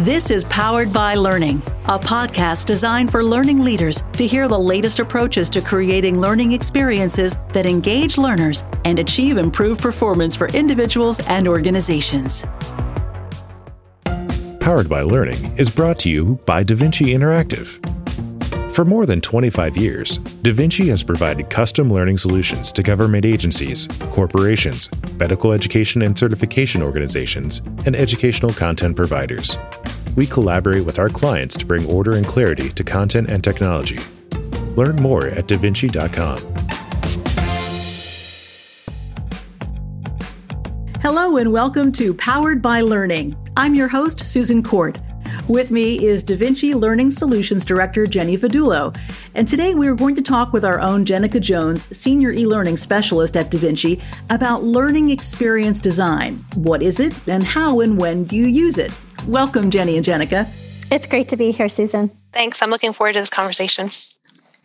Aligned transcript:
This 0.00 0.30
is 0.30 0.44
Powered 0.44 0.92
by 0.92 1.14
Learning, 1.14 1.62
a 1.86 1.98
podcast 1.98 2.66
designed 2.66 3.10
for 3.10 3.24
learning 3.24 3.64
leaders 3.64 4.04
to 4.12 4.26
hear 4.26 4.46
the 4.46 4.58
latest 4.58 4.98
approaches 4.98 5.48
to 5.48 5.62
creating 5.62 6.20
learning 6.20 6.52
experiences 6.52 7.38
that 7.54 7.64
engage 7.64 8.18
learners 8.18 8.64
and 8.84 8.98
achieve 8.98 9.38
improved 9.38 9.80
performance 9.80 10.36
for 10.36 10.48
individuals 10.48 11.20
and 11.28 11.48
organizations. 11.48 12.44
Powered 14.60 14.90
by 14.90 15.00
Learning 15.00 15.56
is 15.56 15.70
brought 15.70 15.98
to 16.00 16.10
you 16.10 16.38
by 16.44 16.62
DaVinci 16.62 17.14
Interactive. 17.14 17.80
For 18.76 18.84
more 18.84 19.06
than 19.06 19.22
25 19.22 19.78
years, 19.78 20.18
DaVinci 20.18 20.88
has 20.88 21.02
provided 21.02 21.48
custom 21.48 21.90
learning 21.90 22.18
solutions 22.18 22.72
to 22.72 22.82
government 22.82 23.24
agencies, 23.24 23.88
corporations, 24.10 24.90
medical 25.14 25.52
education 25.52 26.02
and 26.02 26.18
certification 26.18 26.82
organizations, 26.82 27.62
and 27.86 27.96
educational 27.96 28.52
content 28.52 28.94
providers. 28.94 29.56
We 30.14 30.26
collaborate 30.26 30.84
with 30.84 30.98
our 30.98 31.08
clients 31.08 31.56
to 31.56 31.64
bring 31.64 31.90
order 31.90 32.16
and 32.16 32.26
clarity 32.26 32.68
to 32.68 32.84
content 32.84 33.30
and 33.30 33.42
technology. 33.42 33.98
Learn 34.76 34.96
more 34.96 35.28
at 35.28 35.46
davinci.com. 35.46 36.36
Hello, 41.00 41.38
and 41.38 41.50
welcome 41.50 41.92
to 41.92 42.12
Powered 42.12 42.60
by 42.60 42.82
Learning. 42.82 43.34
I'm 43.56 43.74
your 43.74 43.88
host, 43.88 44.26
Susan 44.26 44.62
Court. 44.62 44.98
With 45.48 45.70
me 45.70 46.04
is 46.04 46.24
DaVinci 46.24 46.74
Learning 46.74 47.08
Solutions 47.08 47.64
Director 47.64 48.04
Jenny 48.04 48.36
Vidullo. 48.36 48.98
And 49.36 49.46
today 49.46 49.76
we 49.76 49.86
are 49.86 49.94
going 49.94 50.16
to 50.16 50.22
talk 50.22 50.52
with 50.52 50.64
our 50.64 50.80
own 50.80 51.04
Jenica 51.04 51.40
Jones, 51.40 51.96
Senior 51.96 52.32
e 52.32 52.46
Learning 52.46 52.76
Specialist 52.76 53.36
at 53.36 53.48
DaVinci, 53.48 54.02
about 54.28 54.64
learning 54.64 55.10
experience 55.10 55.78
design. 55.78 56.44
What 56.56 56.82
is 56.82 56.98
it, 56.98 57.14
and 57.28 57.44
how 57.44 57.78
and 57.78 57.96
when 57.96 58.24
do 58.24 58.34
you 58.34 58.46
use 58.46 58.76
it? 58.76 58.90
Welcome, 59.28 59.70
Jenny 59.70 59.96
and 59.96 60.04
Jenica. 60.04 60.48
It's 60.90 61.06
great 61.06 61.28
to 61.28 61.36
be 61.36 61.52
here, 61.52 61.68
Susan. 61.68 62.10
Thanks. 62.32 62.60
I'm 62.60 62.70
looking 62.70 62.92
forward 62.92 63.12
to 63.12 63.20
this 63.20 63.30
conversation. 63.30 63.90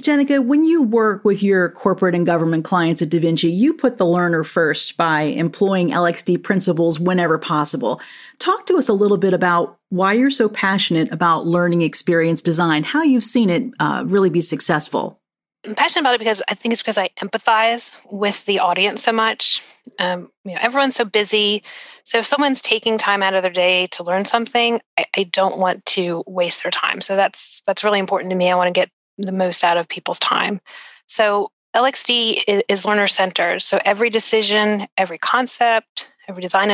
Jenica, 0.01 0.43
when 0.43 0.65
you 0.65 0.81
work 0.81 1.23
with 1.23 1.41
your 1.41 1.69
corporate 1.69 2.15
and 2.15 2.25
government 2.25 2.65
clients 2.65 3.01
at 3.01 3.09
DaVinci, 3.09 3.55
you 3.55 3.73
put 3.73 3.97
the 3.97 4.05
learner 4.05 4.43
first 4.43 4.97
by 4.97 5.21
employing 5.21 5.89
LXD 5.89 6.43
principles 6.43 6.99
whenever 6.99 7.37
possible. 7.37 8.01
Talk 8.39 8.65
to 8.67 8.77
us 8.77 8.89
a 8.89 8.93
little 8.93 9.17
bit 9.17 9.33
about 9.33 9.77
why 9.89 10.13
you're 10.13 10.31
so 10.31 10.49
passionate 10.49 11.11
about 11.11 11.47
learning 11.47 11.81
experience 11.81 12.41
design, 12.41 12.83
how 12.83 13.03
you've 13.03 13.23
seen 13.23 13.49
it 13.49 13.71
uh, 13.79 14.03
really 14.05 14.29
be 14.29 14.41
successful. 14.41 15.21
I'm 15.63 15.75
passionate 15.75 16.01
about 16.01 16.15
it 16.15 16.19
because 16.19 16.41
I 16.47 16.55
think 16.55 16.73
it's 16.73 16.81
because 16.81 16.97
I 16.97 17.09
empathize 17.21 17.95
with 18.11 18.45
the 18.45 18.59
audience 18.59 19.03
so 19.03 19.11
much. 19.11 19.61
Um, 19.99 20.31
you 20.43 20.55
know, 20.55 20.59
everyone's 20.61 20.95
so 20.95 21.05
busy. 21.05 21.63
So 22.03 22.17
if 22.17 22.25
someone's 22.25 22.63
taking 22.63 22.97
time 22.97 23.21
out 23.21 23.35
of 23.35 23.43
their 23.43 23.51
day 23.51 23.87
to 23.87 24.03
learn 24.03 24.25
something, 24.25 24.81
I, 24.97 25.05
I 25.15 25.23
don't 25.23 25.59
want 25.59 25.85
to 25.87 26.23
waste 26.25 26.63
their 26.63 26.71
time. 26.71 27.01
So 27.01 27.15
that's 27.15 27.61
that's 27.67 27.83
really 27.83 27.99
important 27.99 28.31
to 28.31 28.35
me. 28.35 28.49
I 28.49 28.55
want 28.55 28.69
to 28.69 28.79
get 28.79 28.89
the 29.21 29.31
most 29.31 29.63
out 29.63 29.77
of 29.77 29.87
people's 29.87 30.19
time. 30.19 30.61
So 31.07 31.51
LXD 31.75 32.63
is, 32.67 32.85
learner 32.85 33.07
centered. 33.07 33.61
So 33.61 33.79
every 33.85 34.09
decision, 34.09 34.87
every 34.97 35.17
concept, 35.17 36.07
every 36.27 36.41
design 36.41 36.69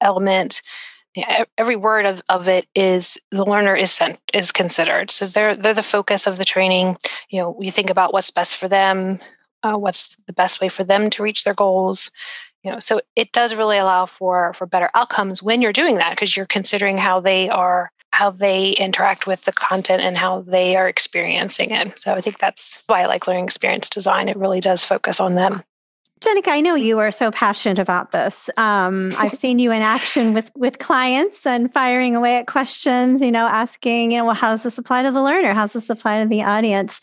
element, 0.00 0.62
every 1.58 1.76
word 1.76 2.06
of, 2.06 2.22
of 2.28 2.48
it 2.48 2.66
is 2.74 3.18
the 3.30 3.44
learner 3.44 3.74
is 3.74 3.90
sent 3.90 4.18
is 4.32 4.52
considered. 4.52 5.10
So 5.10 5.26
they're 5.26 5.56
they're 5.56 5.74
the 5.74 5.82
focus 5.82 6.26
of 6.26 6.36
the 6.36 6.44
training. 6.44 6.96
You 7.30 7.40
know, 7.40 7.50
we 7.50 7.70
think 7.70 7.90
about 7.90 8.12
what's 8.12 8.30
best 8.30 8.56
for 8.56 8.68
them, 8.68 9.18
uh, 9.62 9.74
what's 9.74 10.16
the 10.26 10.32
best 10.32 10.60
way 10.60 10.68
for 10.68 10.84
them 10.84 11.10
to 11.10 11.22
reach 11.22 11.44
their 11.44 11.54
goals. 11.54 12.10
You 12.62 12.72
know, 12.72 12.78
so 12.78 13.00
it 13.16 13.32
does 13.32 13.54
really 13.54 13.78
allow 13.78 14.06
for 14.06 14.52
for 14.54 14.66
better 14.66 14.90
outcomes 14.94 15.42
when 15.42 15.62
you're 15.62 15.72
doing 15.72 15.96
that 15.96 16.10
because 16.10 16.36
you're 16.36 16.46
considering 16.46 16.98
how 16.98 17.20
they 17.20 17.48
are 17.48 17.90
how 18.12 18.30
they 18.30 18.70
interact 18.70 19.26
with 19.26 19.44
the 19.44 19.52
content 19.52 20.02
and 20.02 20.18
how 20.18 20.42
they 20.42 20.76
are 20.76 20.88
experiencing 20.88 21.70
it. 21.70 21.98
So 21.98 22.12
I 22.14 22.20
think 22.20 22.38
that's 22.38 22.82
why 22.86 23.02
I 23.02 23.06
like 23.06 23.26
learning 23.26 23.44
experience 23.44 23.88
design. 23.88 24.28
It 24.28 24.36
really 24.36 24.60
does 24.60 24.84
focus 24.84 25.20
on 25.20 25.36
them. 25.36 25.62
Jenica, 26.20 26.48
I 26.48 26.60
know 26.60 26.74
you 26.74 26.98
are 26.98 27.12
so 27.12 27.30
passionate 27.30 27.78
about 27.78 28.12
this. 28.12 28.50
Um, 28.58 29.10
I've 29.18 29.38
seen 29.38 29.58
you 29.58 29.72
in 29.72 29.80
action 29.80 30.34
with 30.34 30.50
with 30.54 30.78
clients 30.78 31.46
and 31.46 31.72
firing 31.72 32.14
away 32.14 32.36
at 32.36 32.46
questions. 32.46 33.22
You 33.22 33.32
know, 33.32 33.46
asking, 33.46 34.12
you 34.12 34.18
know, 34.18 34.26
well, 34.26 34.34
how 34.34 34.50
does 34.50 34.62
this 34.62 34.76
apply 34.76 35.02
to 35.04 35.12
the 35.12 35.22
learner? 35.22 35.54
How 35.54 35.62
does 35.62 35.72
this 35.72 35.88
apply 35.88 36.22
to 36.22 36.28
the 36.28 36.42
audience? 36.42 37.00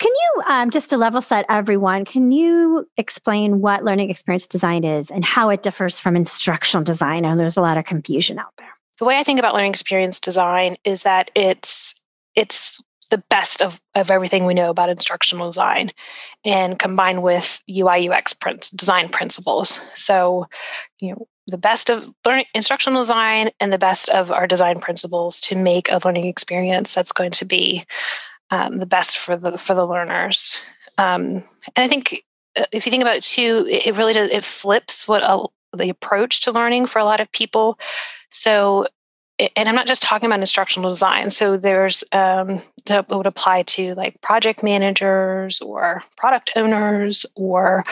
Can 0.00 0.10
you, 0.10 0.42
um, 0.48 0.70
just 0.70 0.90
to 0.90 0.96
level 0.96 1.22
set 1.22 1.46
everyone, 1.48 2.04
can 2.04 2.32
you 2.32 2.88
explain 2.96 3.60
what 3.60 3.84
learning 3.84 4.10
experience 4.10 4.48
design 4.48 4.82
is 4.82 5.10
and 5.10 5.24
how 5.24 5.50
it 5.50 5.62
differs 5.62 6.00
from 6.00 6.16
instructional 6.16 6.82
design? 6.82 7.22
Know 7.22 7.36
there's 7.36 7.56
a 7.56 7.60
lot 7.60 7.78
of 7.78 7.84
confusion 7.84 8.40
out 8.40 8.54
there. 8.58 8.77
The 8.98 9.04
way 9.04 9.18
I 9.18 9.22
think 9.22 9.38
about 9.38 9.54
learning 9.54 9.70
experience 9.70 10.20
design 10.20 10.76
is 10.84 11.02
that 11.04 11.30
it's 11.34 12.00
it's 12.34 12.80
the 13.10 13.22
best 13.30 13.62
of, 13.62 13.80
of 13.94 14.10
everything 14.10 14.44
we 14.44 14.54
know 14.54 14.70
about 14.70 14.90
instructional 14.90 15.46
design 15.46 15.90
and 16.44 16.78
combined 16.78 17.22
with 17.22 17.62
UI 17.70 18.08
UX 18.08 18.34
design 18.70 19.08
principles. 19.08 19.84
So, 19.94 20.46
you 21.00 21.12
know, 21.12 21.26
the 21.46 21.58
best 21.58 21.88
of 21.88 22.12
learning 22.26 22.44
instructional 22.54 23.00
design 23.00 23.50
and 23.60 23.72
the 23.72 23.78
best 23.78 24.10
of 24.10 24.30
our 24.30 24.46
design 24.46 24.80
principles 24.80 25.40
to 25.40 25.56
make 25.56 25.90
a 25.90 26.00
learning 26.04 26.26
experience 26.26 26.94
that's 26.94 27.12
going 27.12 27.30
to 27.32 27.46
be 27.46 27.86
um, 28.50 28.76
the 28.76 28.86
best 28.86 29.16
for 29.16 29.36
the 29.36 29.56
for 29.56 29.74
the 29.74 29.86
learners. 29.86 30.60
Um, 30.98 31.42
and 31.74 31.84
I 31.84 31.88
think 31.88 32.24
uh, 32.56 32.64
if 32.72 32.84
you 32.84 32.90
think 32.90 33.02
about 33.02 33.16
it 33.16 33.22
too, 33.22 33.66
it 33.68 33.96
really 33.96 34.12
does 34.12 34.30
it 34.30 34.44
flips 34.44 35.08
what 35.08 35.22
a, 35.22 35.46
the 35.74 35.88
approach 35.88 36.42
to 36.42 36.52
learning 36.52 36.86
for 36.86 36.98
a 36.98 37.04
lot 37.04 37.20
of 37.20 37.32
people. 37.32 37.78
So 38.30 38.86
and 39.56 39.68
I'm 39.68 39.74
not 39.74 39.86
just 39.86 40.02
talking 40.02 40.26
about 40.26 40.40
instructional 40.40 40.90
design. 40.90 41.30
So 41.30 41.56
there's 41.56 42.02
um, 42.12 42.60
that 42.86 43.08
would 43.08 43.26
apply 43.26 43.62
to 43.62 43.94
like 43.94 44.20
project 44.20 44.62
managers 44.62 45.60
or 45.60 46.02
product 46.16 46.50
owners 46.56 47.24
or 47.36 47.84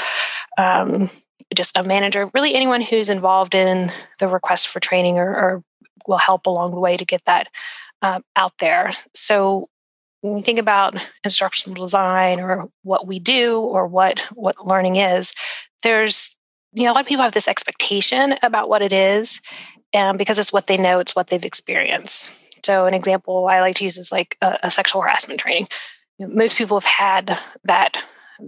um, 0.58 1.08
just 1.54 1.76
a 1.76 1.84
manager, 1.84 2.28
really 2.34 2.54
anyone 2.54 2.80
who's 2.80 3.08
involved 3.08 3.54
in 3.54 3.92
the 4.18 4.26
request 4.26 4.68
for 4.68 4.80
training 4.80 5.18
or, 5.18 5.28
or 5.28 5.62
will 6.08 6.18
help 6.18 6.46
along 6.46 6.72
the 6.72 6.80
way 6.80 6.96
to 6.96 7.04
get 7.04 7.24
that 7.26 7.48
um, 8.02 8.24
out 8.34 8.54
there. 8.58 8.92
So 9.14 9.68
when 10.22 10.38
you 10.38 10.42
think 10.42 10.58
about 10.58 10.96
instructional 11.22 11.84
design 11.84 12.40
or 12.40 12.68
what 12.82 13.06
we 13.06 13.20
do 13.20 13.60
or 13.60 13.86
what 13.86 14.20
what 14.34 14.66
learning 14.66 14.96
is, 14.96 15.32
there's 15.84 16.36
you 16.72 16.84
know 16.84 16.90
a 16.90 16.94
lot 16.94 17.02
of 17.02 17.06
people 17.06 17.22
have 17.22 17.32
this 17.32 17.48
expectation 17.48 18.34
about 18.42 18.68
what 18.68 18.82
it 18.82 18.92
is 18.92 19.40
um, 19.96 20.16
because 20.16 20.38
it's 20.38 20.52
what 20.52 20.66
they 20.66 20.76
know, 20.76 20.98
it's 21.00 21.16
what 21.16 21.28
they've 21.28 21.44
experienced. 21.44 22.64
So, 22.64 22.86
an 22.86 22.94
example 22.94 23.46
I 23.46 23.60
like 23.60 23.76
to 23.76 23.84
use 23.84 23.98
is 23.98 24.12
like 24.12 24.36
a, 24.42 24.58
a 24.64 24.70
sexual 24.70 25.02
harassment 25.02 25.40
training. 25.40 25.68
Most 26.18 26.56
people 26.56 26.78
have 26.78 26.84
had 26.84 27.38
that 27.64 28.02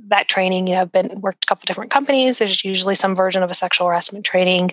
that 0.09 0.29
training. 0.29 0.67
You 0.67 0.75
know, 0.75 0.83
I've 0.83 0.93
been 0.93 1.21
worked 1.21 1.45
a 1.45 1.47
couple 1.47 1.67
different 1.67 1.91
companies. 1.91 2.39
There's 2.39 2.65
usually 2.65 2.95
some 2.95 3.17
version 3.17 3.43
of 3.43 3.51
a 3.51 3.55
sexual 3.55 3.87
harassment 3.87 4.25
training. 4.25 4.73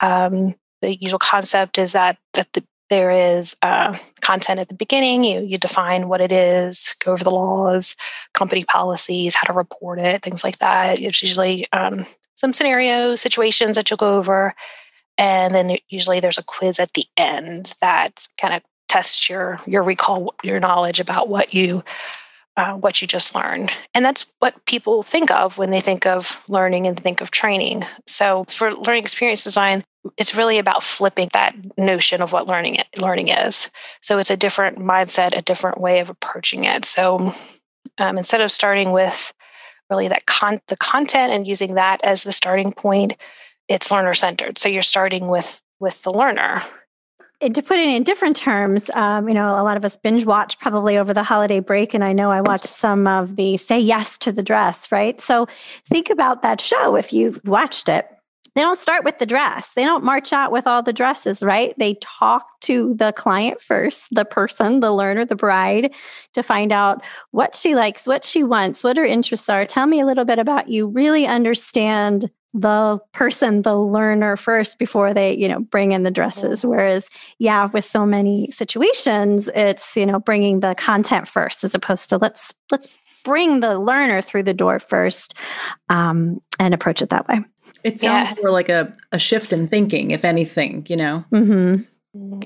Um, 0.00 0.54
the 0.82 0.96
usual 0.96 1.18
concept 1.18 1.78
is 1.78 1.92
that 1.92 2.18
that 2.34 2.52
the, 2.52 2.62
there 2.88 3.10
is 3.10 3.56
uh, 3.62 3.98
content 4.20 4.60
at 4.60 4.68
the 4.68 4.74
beginning. 4.74 5.24
You 5.24 5.40
you 5.40 5.58
define 5.58 6.08
what 6.08 6.20
it 6.20 6.32
is, 6.32 6.94
go 7.04 7.12
over 7.12 7.24
the 7.24 7.30
laws, 7.30 7.96
company 8.34 8.64
policies, 8.64 9.34
how 9.34 9.52
to 9.52 9.52
report 9.52 9.98
it, 9.98 10.22
things 10.22 10.44
like 10.44 10.58
that. 10.58 11.00
It's 11.00 11.22
usually 11.22 11.66
um, 11.72 12.06
some 12.36 12.52
scenarios, 12.52 13.20
situations 13.20 13.76
that 13.76 13.90
you'll 13.90 13.96
go 13.96 14.14
over, 14.14 14.54
and 15.18 15.54
then 15.54 15.76
usually 15.88 16.20
there's 16.20 16.38
a 16.38 16.42
quiz 16.42 16.78
at 16.78 16.92
the 16.92 17.06
end 17.16 17.74
that 17.80 18.26
kind 18.40 18.54
of 18.54 18.62
tests 18.88 19.28
your 19.28 19.58
your 19.66 19.82
recall 19.82 20.34
your 20.42 20.60
knowledge 20.60 21.00
about 21.00 21.28
what 21.28 21.52
you 21.54 21.82
uh, 22.56 22.72
what 22.72 23.02
you 23.02 23.06
just 23.06 23.34
learned. 23.34 23.70
And 23.92 24.02
that's 24.02 24.24
what 24.38 24.64
people 24.64 25.02
think 25.02 25.30
of 25.30 25.58
when 25.58 25.70
they 25.70 25.82
think 25.82 26.06
of 26.06 26.42
learning 26.48 26.86
and 26.86 26.98
think 26.98 27.20
of 27.20 27.30
training. 27.30 27.84
So 28.06 28.44
for 28.48 28.74
learning 28.74 29.02
experience 29.02 29.44
design 29.44 29.84
it's 30.16 30.34
really 30.34 30.58
about 30.58 30.82
flipping 30.82 31.28
that 31.32 31.54
notion 31.76 32.22
of 32.22 32.32
what 32.32 32.46
learning 32.46 32.76
it, 32.76 32.86
learning 32.98 33.28
is. 33.28 33.68
So 34.00 34.18
it's 34.18 34.30
a 34.30 34.36
different 34.36 34.78
mindset 34.78 35.36
a 35.36 35.42
different 35.42 35.80
way 35.80 36.00
of 36.00 36.08
approaching 36.08 36.64
it. 36.64 36.84
So 36.84 37.34
um, 37.98 38.18
instead 38.18 38.40
of 38.40 38.52
starting 38.52 38.92
with 38.92 39.32
really 39.90 40.08
that 40.08 40.26
con- 40.26 40.60
the 40.68 40.76
content 40.76 41.32
and 41.32 41.46
using 41.46 41.74
that 41.74 42.00
as 42.02 42.22
the 42.22 42.32
starting 42.32 42.72
point 42.72 43.14
it's 43.68 43.90
learner 43.90 44.14
centered. 44.14 44.58
So 44.58 44.68
you're 44.68 44.82
starting 44.82 45.28
with 45.28 45.62
with 45.78 46.02
the 46.02 46.10
learner. 46.10 46.62
And 47.42 47.54
to 47.54 47.62
put 47.62 47.78
it 47.78 47.86
in 47.86 48.02
different 48.02 48.34
terms, 48.34 48.88
um, 48.94 49.28
you 49.28 49.34
know, 49.34 49.60
a 49.60 49.62
lot 49.62 49.76
of 49.76 49.84
us 49.84 49.98
binge 49.98 50.24
watch 50.24 50.58
probably 50.58 50.96
over 50.96 51.12
the 51.12 51.22
holiday 51.22 51.60
break, 51.60 51.92
and 51.92 52.02
I 52.02 52.14
know 52.14 52.30
I 52.30 52.40
watched 52.40 52.64
some 52.64 53.06
of 53.06 53.36
the 53.36 53.58
"Say 53.58 53.78
Yes 53.78 54.16
to 54.18 54.32
the 54.32 54.42
Dress," 54.42 54.90
right? 54.90 55.20
So 55.20 55.46
think 55.86 56.08
about 56.08 56.42
that 56.42 56.60
show 56.60 56.96
if 56.96 57.12
you've 57.12 57.40
watched 57.44 57.88
it. 57.88 58.08
They 58.54 58.62
don't 58.62 58.78
start 58.78 59.04
with 59.04 59.18
the 59.18 59.26
dress. 59.26 59.72
They 59.76 59.84
don't 59.84 60.02
march 60.02 60.32
out 60.32 60.50
with 60.50 60.66
all 60.66 60.82
the 60.82 60.94
dresses, 60.94 61.42
right? 61.42 61.74
They 61.76 61.98
talk 62.00 62.58
to 62.62 62.94
the 62.94 63.12
client 63.12 63.60
first, 63.60 64.06
the 64.10 64.24
person, 64.24 64.80
the 64.80 64.92
learner, 64.92 65.26
the 65.26 65.36
bride, 65.36 65.92
to 66.32 66.42
find 66.42 66.72
out 66.72 67.04
what 67.32 67.54
she 67.54 67.74
likes, 67.74 68.06
what 68.06 68.24
she 68.24 68.42
wants, 68.42 68.82
what 68.82 68.96
her 68.96 69.04
interests 69.04 69.50
are. 69.50 69.66
Tell 69.66 69.86
me 69.86 70.00
a 70.00 70.06
little 70.06 70.24
bit 70.24 70.38
about 70.38 70.70
you. 70.70 70.86
Really 70.86 71.26
understand 71.26 72.30
the 72.58 72.98
person, 73.12 73.62
the 73.62 73.76
learner 73.76 74.34
first 74.36 74.78
before 74.78 75.12
they, 75.12 75.34
you 75.34 75.46
know, 75.46 75.60
bring 75.60 75.92
in 75.92 76.04
the 76.04 76.10
dresses. 76.10 76.64
Whereas, 76.64 77.06
yeah, 77.38 77.66
with 77.66 77.84
so 77.84 78.06
many 78.06 78.50
situations, 78.50 79.50
it's, 79.54 79.94
you 79.94 80.06
know, 80.06 80.18
bringing 80.18 80.60
the 80.60 80.74
content 80.74 81.28
first 81.28 81.64
as 81.64 81.74
opposed 81.74 82.08
to 82.08 82.16
let's, 82.16 82.54
let's 82.70 82.88
bring 83.24 83.60
the 83.60 83.78
learner 83.78 84.22
through 84.22 84.44
the 84.44 84.54
door 84.54 84.78
first 84.78 85.34
um, 85.90 86.40
and 86.58 86.72
approach 86.72 87.02
it 87.02 87.10
that 87.10 87.28
way. 87.28 87.40
It 87.84 88.00
sounds 88.00 88.28
yeah. 88.28 88.34
more 88.40 88.52
like 88.52 88.70
a, 88.70 88.92
a 89.12 89.18
shift 89.18 89.52
in 89.52 89.66
thinking, 89.66 90.12
if 90.12 90.24
anything, 90.24 90.86
you 90.88 90.96
know? 90.96 91.24
Mm-hmm. 91.32 91.82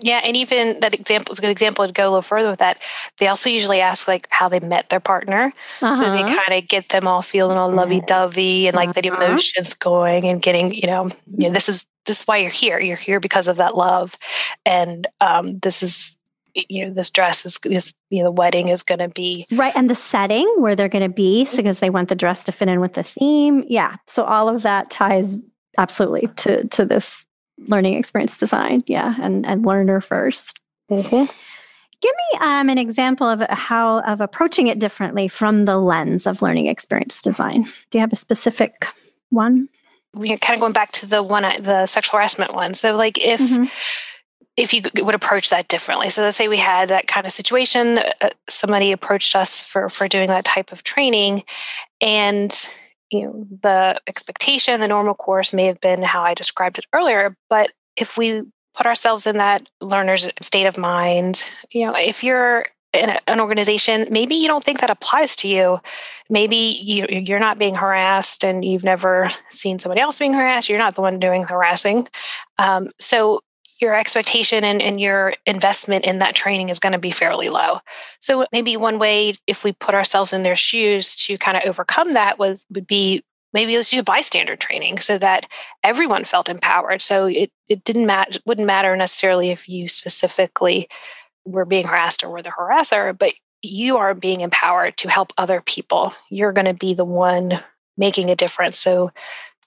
Yeah, 0.02 0.20
and 0.24 0.36
even 0.36 0.80
that 0.80 0.94
example 0.94 1.32
is 1.32 1.38
a 1.38 1.42
good 1.42 1.50
example 1.50 1.86
to 1.86 1.92
go 1.92 2.04
a 2.04 2.10
little 2.10 2.22
further 2.22 2.50
with 2.50 2.58
that. 2.60 2.80
They 3.18 3.28
also 3.28 3.50
usually 3.50 3.80
ask 3.80 4.08
like 4.08 4.26
how 4.30 4.48
they 4.48 4.60
met 4.60 4.88
their 4.88 5.00
partner, 5.00 5.52
uh-huh. 5.80 5.96
so 5.96 6.10
they 6.10 6.22
uh-huh. 6.22 6.42
kind 6.46 6.62
of 6.62 6.68
get 6.68 6.88
them 6.88 7.06
all 7.06 7.22
feeling 7.22 7.56
all 7.56 7.70
lovey 7.70 8.00
dovey 8.06 8.66
and 8.66 8.76
like 8.76 8.90
uh-huh. 8.90 9.00
the 9.00 9.08
emotions 9.08 9.74
going 9.74 10.24
and 10.24 10.40
getting 10.40 10.72
you 10.74 10.86
know 10.86 11.08
you 11.26 11.48
know 11.48 11.50
this 11.50 11.68
is 11.68 11.84
this 12.06 12.20
is 12.20 12.24
why 12.24 12.38
you're 12.38 12.50
here. 12.50 12.80
You're 12.80 12.96
here 12.96 13.20
because 13.20 13.48
of 13.48 13.58
that 13.58 13.76
love, 13.76 14.16
and 14.64 15.06
um, 15.20 15.58
this 15.58 15.82
is 15.82 16.16
you 16.54 16.86
know 16.86 16.92
this 16.92 17.10
dress 17.10 17.46
is 17.46 17.58
this 17.62 17.94
you 18.10 18.18
know 18.18 18.24
the 18.24 18.32
wedding 18.32 18.68
is 18.68 18.82
going 18.82 18.98
to 18.98 19.08
be 19.08 19.46
right 19.52 19.72
and 19.76 19.88
the 19.88 19.94
setting 19.94 20.46
where 20.58 20.74
they're 20.74 20.88
going 20.88 21.08
to 21.08 21.14
be 21.14 21.44
mm-hmm. 21.44 21.56
because 21.56 21.78
they 21.78 21.90
want 21.90 22.08
the 22.08 22.14
dress 22.14 22.44
to 22.44 22.52
fit 22.52 22.68
in 22.68 22.80
with 22.80 22.94
the 22.94 23.04
theme 23.04 23.64
yeah 23.68 23.94
so 24.08 24.24
all 24.24 24.48
of 24.48 24.62
that 24.62 24.90
ties 24.90 25.42
absolutely 25.78 26.28
to 26.36 26.66
to 26.68 26.84
this 26.84 27.24
learning 27.68 27.94
experience 27.94 28.38
design. 28.38 28.82
Yeah, 28.86 29.14
and 29.20 29.46
and 29.46 29.64
learner 29.64 30.00
1st 30.00 30.54
mm-hmm. 30.90 31.32
Give 32.00 32.12
me 32.32 32.38
um, 32.40 32.70
an 32.70 32.78
example 32.78 33.28
of 33.28 33.42
how 33.50 34.00
of 34.00 34.22
approaching 34.22 34.68
it 34.68 34.78
differently 34.78 35.28
from 35.28 35.66
the 35.66 35.76
lens 35.76 36.26
of 36.26 36.40
learning 36.40 36.66
experience 36.66 37.20
design. 37.20 37.64
Do 37.90 37.98
you 37.98 38.00
have 38.00 38.12
a 38.12 38.16
specific 38.16 38.86
one? 39.28 39.68
We're 40.14 40.38
kind 40.38 40.54
of 40.54 40.60
going 40.60 40.72
back 40.72 40.92
to 40.92 41.06
the 41.06 41.22
one, 41.22 41.42
the 41.42 41.86
sexual 41.86 42.18
harassment 42.18 42.54
one. 42.54 42.74
So, 42.74 42.96
like, 42.96 43.18
if 43.18 43.40
mm-hmm. 43.40 43.64
if 44.56 44.72
you 44.72 44.82
would 44.96 45.14
approach 45.14 45.50
that 45.50 45.68
differently. 45.68 46.08
So, 46.08 46.22
let's 46.22 46.38
say 46.38 46.48
we 46.48 46.56
had 46.56 46.88
that 46.88 47.06
kind 47.06 47.26
of 47.26 47.32
situation. 47.32 47.98
Uh, 47.98 48.30
somebody 48.48 48.92
approached 48.92 49.36
us 49.36 49.62
for 49.62 49.90
for 49.90 50.08
doing 50.08 50.28
that 50.28 50.46
type 50.46 50.72
of 50.72 50.82
training, 50.82 51.44
and 52.00 52.50
you 53.10 53.22
know 53.22 53.46
the 53.62 54.00
expectation 54.06 54.80
the 54.80 54.88
normal 54.88 55.14
course 55.14 55.52
may 55.52 55.66
have 55.66 55.80
been 55.80 56.02
how 56.02 56.22
i 56.22 56.34
described 56.34 56.78
it 56.78 56.86
earlier 56.92 57.36
but 57.48 57.70
if 57.96 58.16
we 58.16 58.42
put 58.74 58.86
ourselves 58.86 59.26
in 59.26 59.36
that 59.36 59.68
learner's 59.80 60.28
state 60.40 60.66
of 60.66 60.78
mind 60.78 61.44
you 61.70 61.84
know 61.84 61.94
if 61.94 62.22
you're 62.22 62.66
in 62.92 63.10
an 63.26 63.40
organization 63.40 64.06
maybe 64.10 64.34
you 64.34 64.48
don't 64.48 64.64
think 64.64 64.80
that 64.80 64.90
applies 64.90 65.36
to 65.36 65.48
you. 65.48 65.80
Maybe 66.28 66.56
you, 66.56 67.06
you're 67.08 67.38
not 67.38 67.58
being 67.58 67.74
harassed 67.74 68.44
and 68.44 68.64
you've 68.64 68.84
never 68.84 69.30
seen 69.50 69.78
somebody 69.78 70.00
else 70.00 70.18
being 70.18 70.32
harassed. 70.32 70.68
You're 70.68 70.78
not 70.78 70.94
the 70.94 71.00
one 71.00 71.18
doing 71.18 71.44
harassing. 71.44 72.08
Um, 72.58 72.90
so 72.98 73.42
your 73.80 73.94
expectation 73.94 74.64
and, 74.64 74.82
and 74.82 75.00
your 75.00 75.34
investment 75.46 76.04
in 76.04 76.18
that 76.18 76.34
training 76.34 76.68
is 76.68 76.78
going 76.78 76.92
to 76.92 76.98
be 76.98 77.10
fairly 77.10 77.48
low. 77.48 77.80
So 78.20 78.46
maybe 78.52 78.76
one 78.76 78.98
way, 78.98 79.34
if 79.46 79.64
we 79.64 79.72
put 79.72 79.94
ourselves 79.94 80.32
in 80.32 80.42
their 80.42 80.56
shoes 80.56 81.16
to 81.26 81.38
kind 81.38 81.56
of 81.56 81.64
overcome 81.64 82.12
that, 82.14 82.38
was 82.38 82.66
would 82.70 82.86
be 82.86 83.22
maybe 83.52 83.76
let's 83.76 83.90
do 83.90 84.00
a 84.00 84.04
bystander 84.04 84.56
training 84.56 84.98
so 84.98 85.18
that 85.18 85.46
everyone 85.82 86.24
felt 86.24 86.48
empowered. 86.48 87.02
So 87.02 87.26
it 87.26 87.50
it 87.68 87.84
didn't 87.84 88.06
matter 88.06 88.38
wouldn't 88.46 88.66
matter 88.66 88.94
necessarily 88.96 89.50
if 89.50 89.68
you 89.68 89.88
specifically 89.88 90.88
were 91.44 91.64
being 91.64 91.86
harassed 91.86 92.22
or 92.22 92.30
were 92.30 92.42
the 92.42 92.50
harasser, 92.50 93.16
but 93.16 93.34
you 93.62 93.96
are 93.96 94.14
being 94.14 94.40
empowered 94.40 94.96
to 94.98 95.10
help 95.10 95.32
other 95.36 95.60
people. 95.60 96.14
You're 96.30 96.52
going 96.52 96.66
to 96.66 96.74
be 96.74 96.94
the 96.94 97.04
one 97.04 97.60
making 97.96 98.30
a 98.30 98.36
difference. 98.36 98.78
So 98.78 99.10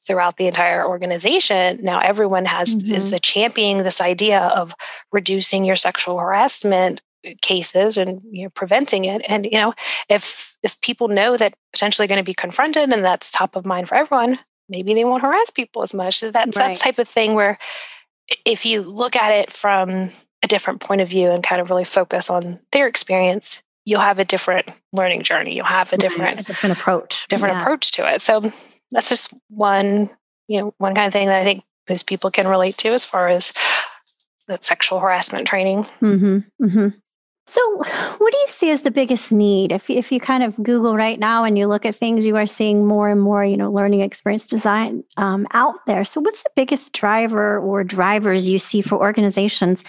throughout 0.05 0.37
the 0.37 0.47
entire 0.47 0.85
organization 0.85 1.79
now 1.81 1.99
everyone 1.99 2.45
has 2.45 2.75
mm-hmm. 2.75 2.93
is 2.93 3.13
championing 3.21 3.83
this 3.83 4.01
idea 4.01 4.39
of 4.39 4.75
reducing 5.11 5.63
your 5.63 5.75
sexual 5.75 6.19
harassment 6.19 7.01
cases 7.41 7.97
and 7.97 8.21
you 8.31 8.43
know 8.43 8.49
preventing 8.49 9.05
it 9.05 9.21
and 9.27 9.45
you 9.45 9.57
know 9.57 9.73
if 10.09 10.57
if 10.61 10.79
people 10.81 11.07
know 11.07 11.37
that 11.37 11.53
potentially 11.71 12.07
going 12.07 12.19
to 12.19 12.23
be 12.23 12.33
confronted 12.33 12.89
and 12.89 13.03
that's 13.03 13.31
top 13.31 13.55
of 13.55 13.65
mind 13.65 13.87
for 13.87 13.95
everyone 13.95 14.37
maybe 14.69 14.93
they 14.93 15.05
won't 15.05 15.21
harass 15.21 15.49
people 15.49 15.81
as 15.81 15.93
much 15.93 16.19
so 16.19 16.31
that's 16.31 16.57
right. 16.57 16.71
that 16.71 16.79
type 16.79 16.99
of 16.99 17.07
thing 17.07 17.33
where 17.33 17.57
if 18.45 18.65
you 18.65 18.81
look 18.81 19.15
at 19.15 19.31
it 19.31 19.53
from 19.53 20.09
a 20.43 20.47
different 20.47 20.81
point 20.81 21.01
of 21.01 21.09
view 21.09 21.29
and 21.29 21.43
kind 21.43 21.61
of 21.61 21.69
really 21.69 21.85
focus 21.85 22.29
on 22.29 22.59
their 22.71 22.87
experience 22.87 23.63
you'll 23.85 24.01
have 24.01 24.19
a 24.19 24.25
different 24.25 24.69
learning 24.91 25.23
journey 25.23 25.55
you'll 25.55 25.65
have 25.65 25.93
a 25.93 25.97
different 25.97 26.41
a 26.41 26.43
different 26.43 26.77
approach 26.77 27.25
different 27.29 27.55
yeah. 27.55 27.61
approach 27.61 27.91
to 27.91 28.13
it 28.13 28.21
so 28.21 28.51
that's 28.93 29.09
just 29.09 29.33
one, 29.49 30.09
you 30.47 30.59
know, 30.59 30.73
one 30.77 30.95
kind 30.95 31.07
of 31.07 31.13
thing 31.13 31.27
that 31.27 31.41
I 31.41 31.43
think 31.43 31.63
most 31.89 32.07
people 32.07 32.31
can 32.31 32.47
relate 32.47 32.77
to 32.77 32.89
as 32.89 33.03
far 33.03 33.27
as 33.27 33.53
that 34.47 34.63
sexual 34.63 34.99
harassment 34.99 35.47
training. 35.47 35.83
Mm-hmm, 36.01 36.65
mm-hmm. 36.65 36.87
So, 37.45 37.77
what 37.77 38.31
do 38.31 38.37
you 38.37 38.47
see 38.47 38.69
as 38.71 38.83
the 38.83 38.91
biggest 38.91 39.31
need? 39.31 39.73
If 39.73 39.89
if 39.89 40.11
you 40.11 40.19
kind 40.19 40.43
of 40.43 40.55
Google 40.63 40.95
right 40.95 41.19
now 41.19 41.43
and 41.43 41.57
you 41.57 41.67
look 41.67 41.85
at 41.85 41.95
things, 41.95 42.25
you 42.25 42.37
are 42.37 42.47
seeing 42.47 42.87
more 42.87 43.09
and 43.09 43.21
more, 43.21 43.43
you 43.43 43.57
know, 43.57 43.69
learning 43.69 43.99
experience 43.99 44.47
design 44.47 45.03
um, 45.17 45.45
out 45.51 45.85
there. 45.85 46.05
So, 46.05 46.21
what's 46.21 46.41
the 46.43 46.51
biggest 46.55 46.93
driver 46.93 47.59
or 47.59 47.83
drivers 47.83 48.47
you 48.47 48.59
see 48.59 48.81
for 48.81 48.95
organizations 48.97 49.83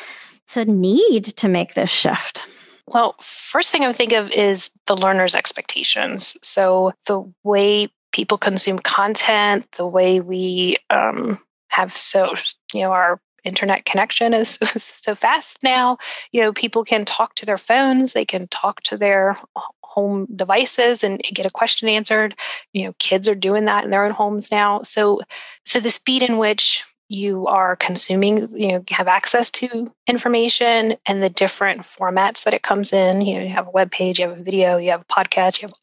to 0.52 0.64
need 0.64 1.24
to 1.36 1.48
make 1.48 1.74
this 1.74 1.90
shift? 1.90 2.42
Well, 2.86 3.14
first 3.20 3.70
thing 3.70 3.84
I 3.84 3.86
would 3.86 3.96
think 3.96 4.12
of 4.12 4.30
is 4.30 4.70
the 4.86 4.96
learner's 4.96 5.36
expectations. 5.36 6.36
So, 6.42 6.92
the 7.06 7.22
way 7.44 7.88
people 8.14 8.38
consume 8.38 8.78
content, 8.78 9.66
the 9.72 9.84
way 9.84 10.20
we 10.20 10.76
um, 10.88 11.36
have 11.66 11.96
so, 11.96 12.32
you 12.72 12.80
know, 12.80 12.92
our 12.92 13.20
internet 13.42 13.84
connection 13.84 14.32
is 14.32 14.50
so 14.76 15.16
fast 15.16 15.64
now. 15.64 15.98
You 16.30 16.42
know, 16.42 16.52
people 16.52 16.84
can 16.84 17.04
talk 17.04 17.34
to 17.34 17.44
their 17.44 17.58
phones, 17.58 18.12
they 18.12 18.24
can 18.24 18.46
talk 18.48 18.82
to 18.84 18.96
their 18.96 19.36
home 19.82 20.28
devices 20.36 21.02
and 21.02 21.20
get 21.34 21.44
a 21.44 21.50
question 21.50 21.88
answered. 21.88 22.36
You 22.72 22.84
know, 22.84 22.94
kids 23.00 23.28
are 23.28 23.34
doing 23.34 23.64
that 23.64 23.82
in 23.82 23.90
their 23.90 24.04
own 24.04 24.12
homes 24.12 24.52
now. 24.52 24.82
So, 24.82 25.20
so 25.64 25.80
the 25.80 25.90
speed 25.90 26.22
in 26.22 26.38
which 26.38 26.84
you 27.08 27.46
are 27.48 27.76
consuming, 27.76 28.48
you 28.56 28.68
know, 28.68 28.84
have 28.90 29.08
access 29.08 29.50
to 29.50 29.92
information 30.06 30.96
and 31.06 31.22
the 31.22 31.28
different 31.28 31.82
formats 31.82 32.44
that 32.44 32.54
it 32.54 32.62
comes 32.62 32.92
in. 32.92 33.20
You 33.20 33.34
know, 33.34 33.44
you 33.44 33.50
have 33.50 33.66
a 33.66 33.70
web 33.70 33.90
page, 33.90 34.18
you 34.18 34.28
have 34.28 34.38
a 34.38 34.42
video, 34.42 34.78
you 34.78 34.90
have 34.90 35.02
a 35.02 35.04
podcast, 35.04 35.60
you 35.60 35.68
have, 35.68 35.76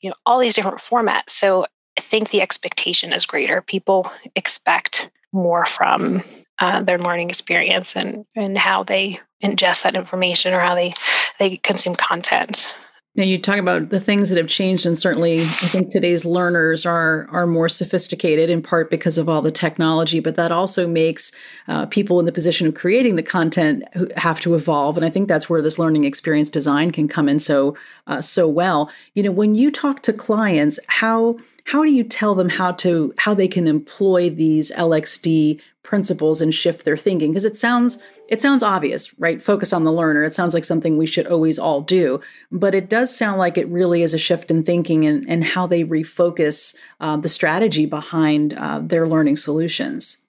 you 0.00 0.10
know, 0.10 0.14
all 0.26 0.40
these 0.40 0.54
different 0.54 0.78
formats. 0.78 1.30
So 1.30 1.66
I 1.96 2.00
think 2.00 2.30
the 2.30 2.42
expectation 2.42 3.12
is 3.12 3.26
greater. 3.26 3.60
People 3.62 4.10
expect 4.34 5.10
more 5.32 5.66
from 5.66 6.22
uh, 6.60 6.82
their 6.82 6.98
learning 6.98 7.28
experience 7.28 7.96
and 7.96 8.24
and 8.36 8.56
how 8.56 8.84
they 8.84 9.20
ingest 9.42 9.82
that 9.82 9.96
information 9.96 10.54
or 10.54 10.60
how 10.60 10.74
they 10.74 10.94
they 11.38 11.56
consume 11.58 11.94
content. 11.94 12.72
Now 13.16 13.22
you 13.22 13.38
talk 13.40 13.58
about 13.58 13.90
the 13.90 14.00
things 14.00 14.28
that 14.28 14.38
have 14.38 14.48
changed, 14.48 14.86
and 14.86 14.98
certainly 14.98 15.40
I 15.40 15.44
think 15.44 15.90
today's 15.90 16.24
learners 16.24 16.84
are 16.84 17.28
are 17.30 17.46
more 17.46 17.68
sophisticated 17.68 18.50
in 18.50 18.60
part 18.60 18.90
because 18.90 19.18
of 19.18 19.28
all 19.28 19.40
the 19.40 19.52
technology. 19.52 20.18
But 20.18 20.34
that 20.34 20.50
also 20.50 20.88
makes 20.88 21.30
uh, 21.68 21.86
people 21.86 22.18
in 22.18 22.26
the 22.26 22.32
position 22.32 22.66
of 22.66 22.74
creating 22.74 23.14
the 23.14 23.22
content 23.22 23.84
have 24.16 24.40
to 24.40 24.54
evolve, 24.54 24.96
and 24.96 25.06
I 25.06 25.10
think 25.10 25.28
that's 25.28 25.48
where 25.48 25.62
this 25.62 25.78
learning 25.78 26.04
experience 26.04 26.50
design 26.50 26.90
can 26.90 27.06
come 27.06 27.28
in 27.28 27.38
so 27.38 27.76
uh, 28.08 28.20
so 28.20 28.48
well. 28.48 28.90
You 29.14 29.22
know, 29.22 29.32
when 29.32 29.54
you 29.54 29.70
talk 29.70 30.02
to 30.02 30.12
clients, 30.12 30.80
how 30.88 31.36
how 31.64 31.84
do 31.84 31.92
you 31.92 32.04
tell 32.04 32.34
them 32.34 32.48
how 32.48 32.72
to 32.72 33.12
how 33.18 33.34
they 33.34 33.48
can 33.48 33.66
employ 33.66 34.30
these 34.30 34.70
LXD 34.72 35.60
principles 35.82 36.40
and 36.40 36.54
shift 36.54 36.84
their 36.84 36.96
thinking? 36.96 37.30
Because 37.30 37.44
it 37.44 37.56
sounds 37.56 38.02
it 38.28 38.40
sounds 38.40 38.62
obvious, 38.62 39.18
right? 39.18 39.42
Focus 39.42 39.72
on 39.72 39.84
the 39.84 39.92
learner. 39.92 40.24
It 40.24 40.32
sounds 40.32 40.54
like 40.54 40.64
something 40.64 40.96
we 40.96 41.06
should 41.06 41.26
always 41.26 41.58
all 41.58 41.82
do, 41.82 42.20
but 42.50 42.74
it 42.74 42.88
does 42.88 43.14
sound 43.14 43.38
like 43.38 43.58
it 43.58 43.68
really 43.68 44.02
is 44.02 44.14
a 44.14 44.18
shift 44.18 44.50
in 44.50 44.62
thinking 44.62 45.04
and, 45.04 45.28
and 45.28 45.44
how 45.44 45.66
they 45.66 45.84
refocus 45.84 46.74
uh, 47.00 47.16
the 47.16 47.28
strategy 47.28 47.84
behind 47.86 48.54
uh, 48.54 48.80
their 48.82 49.06
learning 49.06 49.36
solutions. 49.36 50.26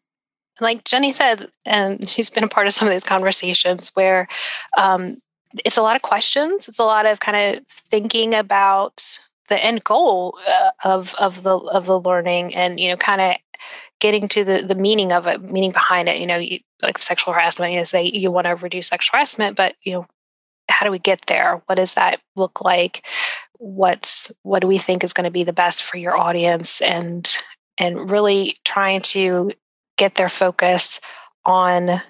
Like 0.60 0.84
Jenny 0.84 1.12
said, 1.12 1.50
and 1.66 2.08
she's 2.08 2.30
been 2.30 2.44
a 2.44 2.50
part 2.50 2.68
of 2.68 2.74
some 2.74 2.88
of 2.88 2.94
these 2.94 3.04
conversations 3.04 3.92
where 3.94 4.28
um, 4.78 5.18
it's 5.64 5.78
a 5.78 5.82
lot 5.82 5.96
of 5.96 6.02
questions. 6.02 6.68
It's 6.68 6.80
a 6.80 6.84
lot 6.84 7.06
of 7.06 7.20
kind 7.20 7.58
of 7.58 7.66
thinking 7.90 8.34
about 8.34 9.20
the 9.48 9.64
end 9.64 9.84
goal 9.84 10.38
uh, 10.48 10.72
of 10.84 11.16
of 11.16 11.44
the 11.44 11.56
of 11.56 11.86
the 11.86 12.00
learning 12.00 12.54
and 12.56 12.80
you 12.80 12.90
know 12.90 12.98
kind 12.98 13.22
of 13.22 13.36
getting 14.00 14.28
to 14.28 14.44
the 14.44 14.62
the 14.62 14.76
meaning 14.76 15.12
of 15.12 15.28
it 15.28 15.42
meaning 15.42 15.72
behind 15.72 16.10
it 16.10 16.20
you 16.20 16.28
know 16.28 16.38
you, 16.38 16.60
like 16.82 16.98
sexual 16.98 17.34
harassment 17.34 17.72
you 17.72 17.78
know 17.78 17.84
say 17.84 18.04
you 18.04 18.32
want 18.32 18.46
to 18.46 18.56
reduce 18.56 18.88
sexual 18.88 19.18
harassment 19.18 19.56
but 19.56 19.76
you 19.82 19.94
know 19.94 20.08
how 20.70 20.86
do 20.86 20.92
we 20.92 21.00
get 21.00 21.26
there? 21.28 21.62
What 21.66 21.76
does 21.76 21.94
that 21.96 22.22
look 22.36 22.62
like? 22.62 23.06
What's 23.58 24.32
what 24.44 24.60
do 24.60 24.68
we 24.68 24.78
think 24.78 25.04
is 25.04 25.14
going 25.14 25.26
to 25.26 25.32
be 25.32 25.44
the 25.44 25.54
best 25.54 25.84
for 25.84 25.98
your 25.98 26.18
audience? 26.18 26.82
And 26.82 27.32
and 27.78 28.10
really 28.10 28.58
trying 28.64 29.02
to 29.02 29.52
get 29.98 30.16
their 30.16 30.30
focus 30.30 31.00
on 31.46 32.02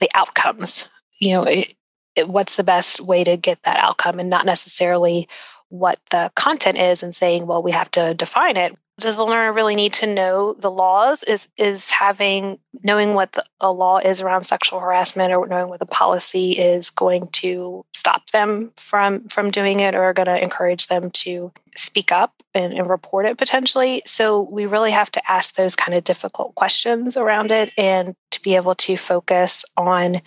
the 0.00 0.10
outcomes. 0.14 0.88
You 1.18 1.30
know 1.30 1.42
it, 1.44 1.74
it, 2.16 2.28
what's 2.28 2.56
the 2.56 2.64
best 2.64 3.00
way 3.00 3.24
to 3.24 3.36
get 3.36 3.62
that 3.62 3.78
outcome 3.78 4.18
and 4.18 4.28
not 4.28 4.44
necessarily 4.44 5.28
what 5.72 5.98
the 6.10 6.30
content 6.36 6.76
is 6.76 7.02
and 7.02 7.14
saying, 7.14 7.46
well, 7.46 7.62
we 7.62 7.72
have 7.72 7.90
to 7.92 8.12
define 8.12 8.58
it. 8.58 8.76
does 9.00 9.16
the 9.16 9.24
learner 9.24 9.52
really 9.54 9.74
need 9.74 9.94
to 9.94 10.06
know 10.06 10.52
the 10.58 10.70
laws 10.70 11.22
is 11.22 11.48
is 11.56 11.90
having 11.90 12.58
knowing 12.84 13.14
what 13.14 13.32
the, 13.32 13.42
a 13.60 13.72
law 13.72 13.96
is 13.98 14.20
around 14.20 14.44
sexual 14.44 14.80
harassment 14.80 15.32
or 15.34 15.46
knowing 15.46 15.68
what 15.68 15.80
the 15.80 15.86
policy 15.86 16.52
is 16.52 16.90
going 16.90 17.26
to 17.28 17.84
stop 17.94 18.28
them 18.30 18.70
from 18.76 19.26
from 19.28 19.50
doing 19.50 19.80
it 19.80 19.94
or 19.94 20.12
going 20.12 20.26
to 20.26 20.42
encourage 20.42 20.88
them 20.88 21.10
to 21.10 21.50
speak 21.74 22.12
up 22.12 22.42
and, 22.54 22.74
and 22.74 22.90
report 22.90 23.24
it 23.24 23.38
potentially 23.38 24.02
so 24.04 24.42
we 24.52 24.66
really 24.66 24.90
have 24.90 25.10
to 25.10 25.22
ask 25.30 25.54
those 25.54 25.74
kind 25.74 25.94
of 25.96 26.04
difficult 26.04 26.54
questions 26.54 27.16
around 27.16 27.50
it 27.50 27.72
and 27.78 28.14
to 28.30 28.42
be 28.42 28.56
able 28.56 28.74
to 28.74 28.94
focus 28.98 29.64
on 29.78 30.20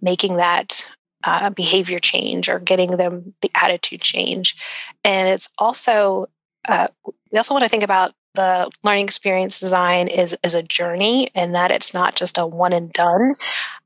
making 0.00 0.36
that 0.36 0.86
uh, 1.24 1.50
behavior 1.50 1.98
change 1.98 2.48
or 2.48 2.58
getting 2.58 2.96
them 2.96 3.34
the 3.40 3.50
attitude 3.54 4.00
change 4.00 4.56
and 5.04 5.28
it's 5.28 5.48
also 5.58 6.26
uh, 6.68 6.88
we 7.30 7.38
also 7.38 7.54
want 7.54 7.64
to 7.64 7.68
think 7.68 7.82
about 7.82 8.12
the 8.34 8.70
learning 8.82 9.04
experience 9.04 9.60
design 9.60 10.08
is, 10.08 10.36
is 10.42 10.54
a 10.54 10.62
journey 10.62 11.30
and 11.34 11.54
that 11.54 11.70
it's 11.70 11.92
not 11.92 12.14
just 12.14 12.38
a 12.38 12.46
one 12.46 12.72
and 12.72 12.92
done 12.92 13.34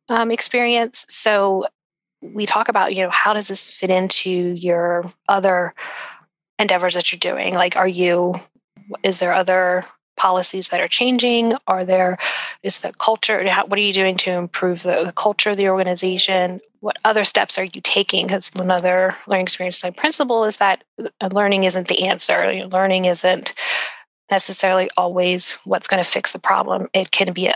um, 0.09 0.31
experience. 0.31 1.05
So 1.09 1.67
we 2.23 2.47
talk 2.47 2.69
about, 2.69 2.95
you 2.95 3.03
know, 3.03 3.11
how 3.11 3.35
does 3.35 3.49
this 3.49 3.67
fit 3.67 3.91
into 3.91 4.31
your 4.31 5.13
other 5.29 5.75
endeavors 6.59 6.95
that 6.95 7.13
you're 7.13 7.19
doing? 7.19 7.55
Like, 7.55 7.77
are 7.77 7.89
you, 7.89 8.35
is 9.03 9.19
there 9.19 9.33
other 9.33 9.85
policies 10.17 10.69
that 10.69 10.81
are 10.81 10.89
changing? 10.89 11.55
Are 11.67 11.85
there, 11.85 12.19
is 12.63 12.81
the 12.81 12.93
culture, 12.93 13.45
what 13.67 13.79
are 13.79 13.83
you 13.83 13.93
doing 13.93 14.17
to 14.19 14.33
improve 14.33 14.83
the, 14.83 15.05
the 15.05 15.13
culture 15.13 15.51
of 15.51 15.57
the 15.57 15.69
organization? 15.69 16.61
What 16.81 16.97
other 17.05 17.25
steps 17.25 17.59
are 17.59 17.65
you 17.65 17.81
taking? 17.83 18.27
Because 18.27 18.51
another 18.55 19.17
learning 19.27 19.45
experience 19.45 19.77
design 19.77 19.95
principle 19.95 20.45
is 20.45 20.59
that 20.59 20.85
uh, 21.21 21.29
learning 21.33 21.65
isn't 21.65 21.89
the 21.89 22.07
answer. 22.07 22.67
learning 22.71 23.07
isn't 23.07 23.53
necessarily 24.31 24.91
always 24.97 25.53
what's 25.65 25.89
going 25.89 26.03
to 26.03 26.09
fix 26.09 26.33
the 26.33 26.39
problem. 26.39 26.89
It 26.93 27.11
can 27.11 27.33
be 27.33 27.47
a 27.47 27.55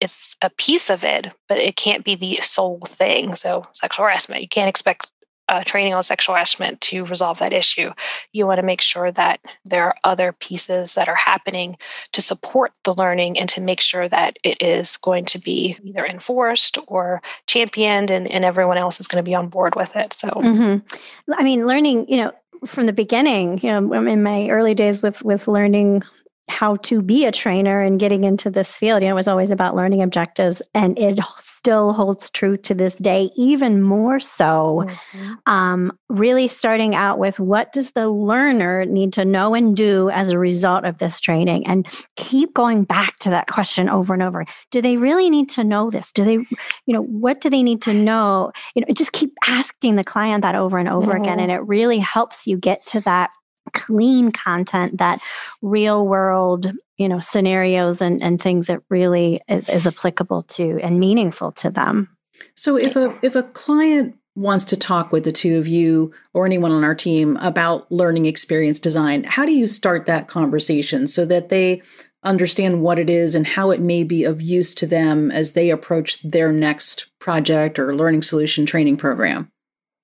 it's 0.00 0.36
a 0.42 0.50
piece 0.50 0.90
of 0.90 1.04
it, 1.04 1.28
but 1.48 1.58
it 1.58 1.76
can't 1.76 2.04
be 2.04 2.16
the 2.16 2.40
sole 2.42 2.80
thing. 2.84 3.36
So, 3.36 3.64
sexual 3.74 4.06
harassment, 4.06 4.42
you 4.42 4.48
can't 4.48 4.68
expect 4.68 5.08
uh, 5.48 5.64
training 5.64 5.94
on 5.94 6.02
sexual 6.02 6.34
harassment 6.34 6.80
to 6.80 7.04
resolve 7.04 7.38
that 7.38 7.52
issue. 7.52 7.90
You 8.32 8.46
want 8.46 8.58
to 8.58 8.66
make 8.66 8.80
sure 8.80 9.10
that 9.12 9.40
there 9.64 9.84
are 9.84 9.94
other 10.04 10.32
pieces 10.32 10.94
that 10.94 11.08
are 11.08 11.14
happening 11.14 11.76
to 12.12 12.22
support 12.22 12.72
the 12.84 12.94
learning 12.94 13.38
and 13.38 13.48
to 13.50 13.60
make 13.60 13.80
sure 13.80 14.08
that 14.08 14.38
it 14.44 14.60
is 14.60 14.96
going 14.96 15.24
to 15.26 15.38
be 15.38 15.76
either 15.82 16.04
enforced 16.06 16.78
or 16.86 17.22
championed 17.46 18.10
and, 18.10 18.28
and 18.28 18.44
everyone 18.44 18.78
else 18.78 19.00
is 19.00 19.08
going 19.08 19.22
to 19.22 19.28
be 19.28 19.34
on 19.34 19.48
board 19.48 19.74
with 19.74 19.96
it. 19.96 20.12
So, 20.12 20.28
mm-hmm. 20.28 21.32
I 21.32 21.42
mean, 21.42 21.66
learning, 21.66 22.08
you 22.08 22.18
know, 22.18 22.32
from 22.66 22.86
the 22.86 22.92
beginning, 22.92 23.58
you 23.62 23.70
know, 23.70 23.92
in 23.92 24.22
my 24.22 24.48
early 24.48 24.74
days 24.74 25.00
with 25.00 25.22
with 25.22 25.46
learning 25.46 26.02
how 26.48 26.76
to 26.76 27.02
be 27.02 27.24
a 27.24 27.32
trainer 27.32 27.80
and 27.80 28.00
getting 28.00 28.24
into 28.24 28.50
this 28.50 28.70
field. 28.70 29.02
You 29.02 29.08
know, 29.08 29.14
it 29.14 29.16
was 29.16 29.28
always 29.28 29.50
about 29.50 29.76
learning 29.76 30.02
objectives, 30.02 30.62
and 30.74 30.98
it 30.98 31.18
still 31.38 31.92
holds 31.92 32.30
true 32.30 32.56
to 32.58 32.74
this 32.74 32.94
day, 32.94 33.30
even 33.36 33.82
more 33.82 34.20
so. 34.20 34.84
Mm-hmm. 34.86 35.34
Um, 35.46 35.98
really 36.08 36.48
starting 36.48 36.94
out 36.94 37.18
with 37.18 37.38
what 37.38 37.72
does 37.72 37.92
the 37.92 38.08
learner 38.08 38.84
need 38.86 39.12
to 39.14 39.24
know 39.24 39.54
and 39.54 39.76
do 39.76 40.10
as 40.10 40.30
a 40.30 40.38
result 40.38 40.84
of 40.84 40.98
this 40.98 41.20
training, 41.20 41.66
and 41.66 41.86
keep 42.16 42.54
going 42.54 42.84
back 42.84 43.18
to 43.20 43.30
that 43.30 43.46
question 43.46 43.88
over 43.88 44.14
and 44.14 44.22
over. 44.22 44.44
Do 44.70 44.80
they 44.80 44.96
really 44.96 45.30
need 45.30 45.48
to 45.50 45.64
know 45.64 45.90
this? 45.90 46.12
Do 46.12 46.24
they, 46.24 46.32
you 46.32 46.48
know, 46.86 47.02
what 47.02 47.40
do 47.40 47.50
they 47.50 47.62
need 47.62 47.82
to 47.82 47.94
know? 48.08 48.52
You 48.74 48.82
know, 48.82 48.94
just 48.94 49.12
keep 49.12 49.32
asking 49.46 49.96
the 49.96 50.04
client 50.04 50.42
that 50.42 50.54
over 50.54 50.78
and 50.78 50.88
over 50.88 51.12
mm-hmm. 51.12 51.22
again, 51.22 51.40
and 51.40 51.52
it 51.52 51.66
really 51.66 51.98
helps 51.98 52.46
you 52.46 52.56
get 52.56 52.84
to 52.86 53.00
that 53.00 53.30
clean 53.70 54.32
content 54.32 54.98
that 54.98 55.20
real 55.62 56.06
world 56.06 56.72
you 56.96 57.08
know 57.08 57.20
scenarios 57.20 58.00
and, 58.00 58.22
and 58.22 58.40
things 58.40 58.66
that 58.66 58.80
really 58.88 59.40
is, 59.48 59.68
is 59.68 59.86
applicable 59.86 60.42
to 60.44 60.78
and 60.82 60.98
meaningful 61.00 61.52
to 61.52 61.70
them. 61.70 62.08
So 62.54 62.76
if 62.76 62.96
a 62.96 63.16
if 63.22 63.36
a 63.36 63.42
client 63.42 64.16
wants 64.36 64.64
to 64.66 64.76
talk 64.76 65.10
with 65.10 65.24
the 65.24 65.32
two 65.32 65.58
of 65.58 65.66
you 65.66 66.12
or 66.32 66.46
anyone 66.46 66.70
on 66.70 66.84
our 66.84 66.94
team 66.94 67.36
about 67.38 67.90
learning 67.90 68.26
experience 68.26 68.78
design 68.78 69.24
how 69.24 69.44
do 69.44 69.50
you 69.50 69.66
start 69.66 70.06
that 70.06 70.28
conversation 70.28 71.08
so 71.08 71.26
that 71.26 71.48
they 71.48 71.82
understand 72.24 72.82
what 72.82 72.98
it 72.98 73.08
is 73.08 73.34
and 73.34 73.46
how 73.46 73.70
it 73.70 73.80
may 73.80 74.04
be 74.04 74.24
of 74.24 74.42
use 74.42 74.74
to 74.74 74.86
them 74.86 75.30
as 75.30 75.52
they 75.52 75.70
approach 75.70 76.20
their 76.22 76.52
next 76.52 77.06
project 77.18 77.78
or 77.78 77.94
learning 77.94 78.22
solution 78.22 78.66
training 78.66 78.96
program? 78.96 79.50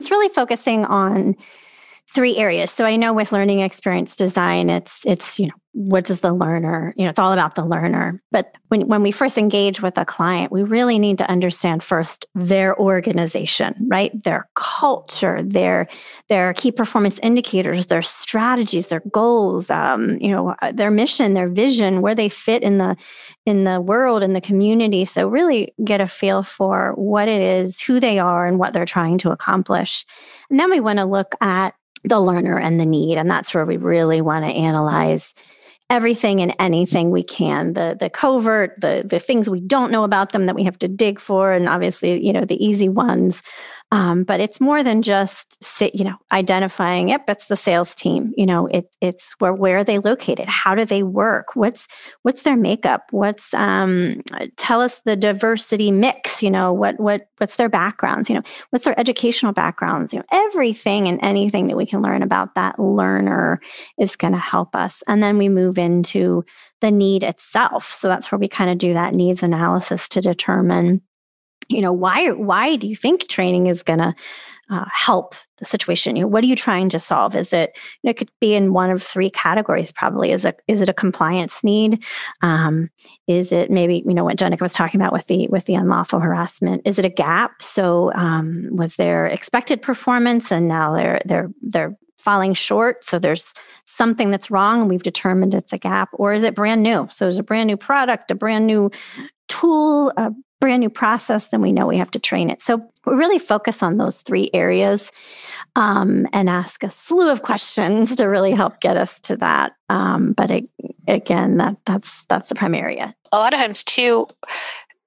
It's 0.01 0.11
really 0.11 0.33
focusing 0.33 0.85
on 0.85 1.37
three 2.15 2.37
areas. 2.37 2.71
So 2.71 2.85
I 2.85 2.97
know 2.97 3.13
with 3.13 3.33
learning 3.33 3.61
experience 3.61 4.15
design, 4.15 4.71
it's 4.71 5.01
it's 5.05 5.39
you 5.39 5.49
know 5.49 5.55
what 5.77 6.05
does 6.05 6.21
the 6.21 6.33
learner 6.33 6.95
you 6.97 7.03
know 7.03 7.11
it's 7.11 7.19
all 7.19 7.33
about 7.33 7.57
the 7.57 7.65
learner. 7.65 8.23
But 8.31 8.57
when 8.69 8.87
when 8.87 9.03
we 9.03 9.11
first 9.11 9.37
engage 9.37 9.83
with 9.83 9.99
a 9.99 10.05
client, 10.05 10.53
we 10.53 10.63
really 10.63 10.99
need 11.01 11.19
to 11.19 11.29
understand 11.29 11.83
first 11.83 12.27
their 12.35 12.79
organization, 12.79 13.75
right? 13.91 14.11
Their 14.23 14.49
culture, 14.55 15.43
their 15.43 15.89
their 16.29 16.55
key 16.55 16.71
performance 16.71 17.19
indicators, 17.23 17.87
their 17.87 18.03
strategies, 18.03 18.87
their 18.87 19.03
goals, 19.11 19.69
um, 19.71 20.17
you 20.21 20.31
know, 20.31 20.55
uh, 20.63 20.71
their 20.73 20.93
mission, 20.93 21.35
their 21.35 21.49
vision, 21.49 22.01
where 22.01 22.15
they 22.15 22.29
fit 22.29 22.63
in 22.63 22.79
the 22.79 22.97
in 23.45 23.65
the 23.65 23.81
world 23.81 24.23
in 24.23 24.33
the 24.33 24.41
community. 24.41 25.05
So 25.05 25.27
really 25.27 25.75
get 25.85 26.01
a 26.01 26.07
feel 26.07 26.45
for 26.45 26.93
what 26.95 27.29
it 27.29 27.43
is, 27.43 27.81
who 27.81 27.99
they 27.99 28.21
are, 28.21 28.47
and 28.47 28.59
what 28.61 28.73
they're 28.73 28.85
trying 28.85 29.19
to 29.19 29.33
accomplish. 29.33 30.07
And 30.49 30.61
then 30.61 30.71
we 30.71 30.79
want 30.79 31.01
to 31.01 31.05
look 31.05 31.35
at 31.41 31.75
the 32.05 32.21
learner 32.21 32.59
and 32.59 32.79
the 32.79 32.87
need. 32.87 33.19
And 33.19 33.31
that's 33.31 33.55
where 33.55 33.65
we 33.65 33.77
really 33.77 34.21
want 34.21 34.45
to 34.45 34.51
analyze 34.51 35.35
everything 35.91 36.41
and 36.41 36.55
anything 36.59 37.11
we 37.11 37.23
can 37.23 37.75
the 37.75 37.95
the 38.01 38.09
covert 38.09 38.73
the 38.81 39.05
the 39.07 39.19
things 39.19 39.51
we 39.51 39.61
don't 39.61 39.93
know 39.93 40.03
about 40.03 40.33
them 40.33 40.47
that 40.47 40.55
we 40.55 40.65
have 40.65 40.79
to 40.79 40.89
dig 40.89 41.21
for 41.21 41.53
and 41.53 41.69
obviously 41.69 42.25
you 42.25 42.33
know 42.33 42.45
the 42.45 42.65
easy 42.65 42.89
ones 42.89 43.43
um, 43.91 44.25
but 44.25 44.41
it's 44.41 44.61
more 44.61 44.83
than 44.83 45.03
just 45.03 45.63
sit, 45.63 45.95
you 45.95 46.05
know 46.05 46.17
identifying 46.33 47.11
yep 47.11 47.29
it's 47.29 47.47
the 47.47 47.57
sales 47.57 47.95
team. 47.95 48.33
You 48.37 48.47
know 48.47 48.67
it, 48.67 48.91
it's 49.01 49.35
where 49.39 49.53
where 49.53 49.79
are 49.79 49.85
they 49.85 49.99
located? 49.99 50.49
How 50.49 50.75
do 50.75 50.85
they 50.85 51.03
work? 51.03 51.55
What's 51.55 51.87
what's 52.23 52.43
their 52.43 52.57
makeup? 52.57 53.03
What's 53.11 53.53
um, 53.55 54.23
tell 54.57 54.81
us 54.81 55.01
the 55.05 55.17
diversity 55.17 55.91
mix 55.91 56.43
you 56.43 56.51
know 56.51 56.73
what 56.73 56.99
what 56.99 57.29
what's 57.39 57.57
their 57.57 57.69
backgrounds? 57.69 58.29
You 58.29 58.37
know 58.37 58.43
what's 58.71 58.85
their 58.85 58.99
educational 58.99 59.53
backgrounds? 59.53 60.13
You 60.13 60.21
know 60.21 60.25
everything 60.33 61.07
and 61.07 61.19
anything 61.23 61.67
that 61.69 61.77
we 61.77 61.87
can 61.87 62.03
learn 62.03 62.23
about 62.23 62.55
that 62.55 62.79
learner 62.79 63.61
is 63.99 64.17
going 64.17 64.33
to 64.33 64.39
help 64.39 64.75
us. 64.75 65.03
And 65.07 65.23
then 65.23 65.39
we 65.39 65.49
move 65.49 65.79
into 65.79 66.45
the 66.81 66.91
need 66.91 67.23
itself. 67.23 67.93
So 67.93 68.09
that's 68.09 68.31
where 68.31 68.39
we 68.39 68.49
kind 68.49 68.71
of 68.71 68.79
do 68.79 68.95
that 68.95 69.15
needs 69.15 69.43
analysis 69.43 70.09
to 70.11 70.21
determine 70.21 71.01
you 71.69 71.81
know 71.81 71.93
why 71.93 72.31
why 72.31 72.77
do 72.77 72.87
you 72.87 72.97
think 72.97 73.29
training 73.29 73.67
is 73.67 73.83
going 73.83 73.99
to 73.99 74.15
uh, 74.71 74.85
help 74.93 75.35
the 75.59 75.65
situation? 75.65 76.17
You 76.17 76.23
know 76.23 76.29
what 76.29 76.45
are 76.45 76.47
you 76.47 76.57
trying 76.57 76.89
to 76.91 76.99
solve? 76.99 77.37
Is 77.37 77.53
it 77.53 77.77
you 78.03 78.09
know, 78.09 78.11
it 78.11 78.17
could 78.17 78.31
be 78.41 78.55
in 78.55 78.73
one 78.73 78.91
of 78.91 79.03
three 79.03 79.31
categories 79.31 79.93
probably. 79.93 80.33
Is 80.33 80.45
it 80.45 80.63
is 80.69 80.81
it 80.81 80.89
a 80.89 80.95
compliance 80.95 81.63
need? 81.63 82.05
Um, 82.43 82.91
is 83.27 83.53
it 83.53 83.71
maybe 83.71 84.03
you 84.07 84.15
know 84.15 84.25
what 84.25 84.37
jenica 84.37 84.63
was 84.63 84.73
talking 84.73 85.01
about 85.01 85.13
with 85.13 85.27
the 85.27 85.47
with 85.49 85.67
the 85.67 85.75
unlawful 85.75 86.21
harassment. 86.21 86.83
Is 86.85 86.99
it 86.99 87.05
a 87.05 87.11
gap? 87.11 87.63
So 87.63 88.13
um, 88.15 88.69
was 88.71 88.97
there 88.97 89.27
expected 89.27 89.83
performance 89.83 90.51
and 90.51 90.69
now 90.69 90.95
they're 90.95 91.21
they're 91.25 91.51
they're 91.63 91.97
falling 92.25 92.55
short. 92.55 93.05
So 93.05 93.19
there's 93.19 93.53
something 93.85 94.31
that's 94.31 94.51
wrong 94.51 94.81
and 94.81 94.89
we've 94.89 95.03
determined 95.03 95.53
it's 95.53 95.75
a 95.75 95.79
gap. 95.79 96.09
Or 96.15 96.33
is 96.33 96.43
it 96.43 96.55
brand 96.55 96.83
new? 96.83 97.07
So 97.11 97.27
there's 97.27 97.39
a 97.39 97.43
brand 97.43 97.67
new 97.67 97.77
product 97.77 98.31
a 98.31 98.35
brand 98.35 98.67
new 98.67 98.91
tool 99.49 100.11
a 100.17 100.33
brand 100.61 100.81
new 100.81 100.91
process, 100.91 101.49
then 101.49 101.61
we 101.61 101.73
know 101.73 101.87
we 101.87 101.99
have 101.99 102.11
to 102.13 102.19
train 102.19 102.51
it. 102.51 102.63
So 102.63 102.83
we 103.05 103.15
really 103.15 103.39
focus 103.39 103.83
on 103.83 103.97
those 103.97 104.23
three 104.23 104.51
areas 104.55 105.11
um, 105.77 106.27
and 106.33 106.49
ask 106.49 106.83
a 106.83 106.91
slew 106.91 107.31
of 107.31 107.43
questions 107.43 108.15
to 108.17 108.27
really 108.27 108.53
help 108.53 108.81
get 108.81 108.97
us 108.97 109.19
to 109.21 109.37
that. 109.39 109.75
Um, 109.89 110.33
but 110.33 110.51
it, 110.51 110.65
again, 111.09 111.59
that 111.59 111.77
that's 111.85 112.25
that's 112.29 112.49
the 112.49 112.55
primary 112.55 112.83
area. 112.83 113.15
A 113.33 113.39
lot 113.39 113.53
of 113.53 113.59
times, 113.59 113.83
too, 113.83 114.27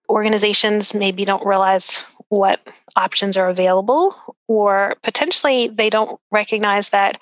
organizations 0.10 0.94
maybe 0.94 1.26
don't 1.26 1.46
realize 1.46 2.04
what 2.30 2.60
options 2.96 3.38
are 3.38 3.50
available, 3.50 4.16
or 4.48 4.96
potentially 5.04 5.68
they 5.70 5.90
don't 5.90 6.20
recognize 6.32 6.90
that 6.90 7.20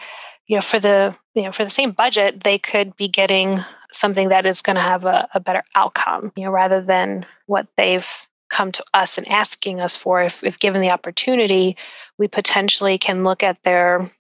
you 0.48 0.56
know 0.56 0.62
for 0.62 0.80
the 0.80 1.16
you 1.36 1.44
know 1.44 1.52
for 1.52 1.64
the 1.64 1.70
same 1.70 1.92
budget 1.92 2.44
they 2.44 2.58
could 2.58 2.96
be 2.96 3.08
getting 3.08 3.64
something 3.96 4.30
that 4.30 4.46
is 4.46 4.62
going 4.62 4.76
to 4.76 4.82
have 4.82 5.06
a, 5.06 5.28
a, 5.34 5.40
better 5.40 5.64
outcome 5.76 6.32
you 6.36 6.44
know 6.44 6.52
rather 6.52 6.82
than 6.82 7.26
what 7.46 7.68
they've 7.78 8.10
come 8.50 8.72
to 8.72 8.84
us 8.94 9.18
and 9.18 9.28
asking 9.28 9.80
us 9.80 9.98
for 9.98 10.22
if, 10.22 10.44
if 10.44 10.60
given 10.60 10.82
the 10.82 10.90
opportunity 10.90 11.76
we 12.18 12.28
potentially 12.28 12.98
can 12.98 13.24
look 13.24 13.44
at 13.44 13.62
their 13.64 14.12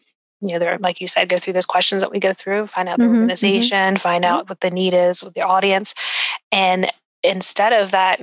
you 0.41 0.49
know 0.49 0.59
they're 0.59 0.77
like 0.79 0.99
you 1.01 1.07
said 1.07 1.29
go 1.29 1.37
through 1.37 1.53
those 1.53 1.65
questions 1.65 2.01
that 2.01 2.11
we 2.11 2.19
go 2.19 2.33
through 2.33 2.67
find 2.67 2.89
out 2.89 2.97
the 2.97 3.03
mm-hmm, 3.03 3.13
mm-hmm. 3.13 3.21
organization 3.21 3.95
mm-hmm. 3.95 4.01
find 4.01 4.25
out 4.25 4.49
what 4.49 4.61
the 4.61 4.71
need 4.71 4.93
is 4.93 5.23
with 5.23 5.33
the 5.33 5.41
audience 5.41 5.93
and 6.51 6.91
instead 7.23 7.73
of 7.73 7.91
that 7.91 8.21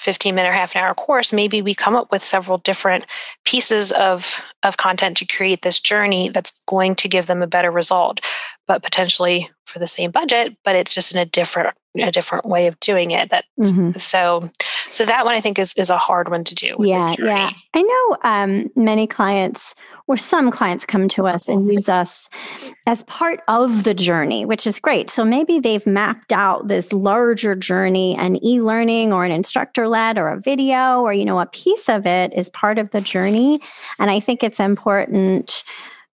15 0.00 0.34
minute 0.34 0.48
or 0.48 0.52
half 0.52 0.74
an 0.74 0.82
hour 0.82 0.94
course 0.94 1.32
maybe 1.32 1.62
we 1.62 1.74
come 1.74 1.94
up 1.94 2.10
with 2.10 2.24
several 2.24 2.58
different 2.58 3.04
pieces 3.44 3.92
of 3.92 4.42
of 4.62 4.76
content 4.76 5.16
to 5.16 5.26
create 5.26 5.62
this 5.62 5.80
journey 5.80 6.28
that's 6.28 6.58
going 6.66 6.94
to 6.96 7.08
give 7.08 7.26
them 7.26 7.42
a 7.42 7.46
better 7.46 7.70
result 7.70 8.20
but 8.66 8.82
potentially 8.82 9.50
for 9.66 9.78
the 9.78 9.86
same 9.86 10.10
budget, 10.10 10.56
but 10.64 10.76
it's 10.76 10.94
just 10.94 11.12
in 11.12 11.18
a 11.18 11.24
different 11.24 11.74
a 12.00 12.10
different 12.10 12.46
way 12.46 12.66
of 12.66 12.80
doing 12.80 13.10
it. 13.10 13.30
That 13.30 13.44
mm-hmm. 13.60 13.98
so 13.98 14.50
so 14.90 15.04
that 15.04 15.24
one 15.24 15.34
I 15.34 15.40
think 15.40 15.58
is 15.58 15.74
is 15.76 15.90
a 15.90 15.98
hard 15.98 16.30
one 16.30 16.44
to 16.44 16.54
do. 16.54 16.76
yeah, 16.80 17.14
yeah. 17.18 17.50
I 17.74 17.82
know 17.82 18.16
um, 18.22 18.70
many 18.76 19.06
clients 19.06 19.74
or 20.08 20.16
some 20.16 20.50
clients 20.50 20.84
come 20.84 21.08
to 21.08 21.26
us 21.26 21.48
and 21.48 21.70
use 21.70 21.88
us 21.88 22.28
as 22.86 23.04
part 23.04 23.40
of 23.48 23.84
the 23.84 23.94
journey, 23.94 24.44
which 24.44 24.66
is 24.66 24.78
great. 24.78 25.10
So 25.10 25.24
maybe 25.24 25.58
they've 25.58 25.86
mapped 25.86 26.32
out 26.32 26.68
this 26.68 26.92
larger 26.92 27.54
journey, 27.54 28.16
an 28.16 28.42
e-learning 28.44 29.12
or 29.12 29.24
an 29.24 29.30
instructor 29.30 29.88
led 29.88 30.18
or 30.18 30.28
a 30.28 30.40
video 30.40 31.00
or 31.00 31.12
you 31.12 31.24
know 31.24 31.40
a 31.40 31.46
piece 31.46 31.88
of 31.88 32.06
it 32.06 32.32
is 32.34 32.48
part 32.50 32.78
of 32.78 32.90
the 32.90 33.00
journey, 33.00 33.60
and 33.98 34.10
I 34.10 34.20
think 34.20 34.42
it's 34.42 34.60
important 34.60 35.64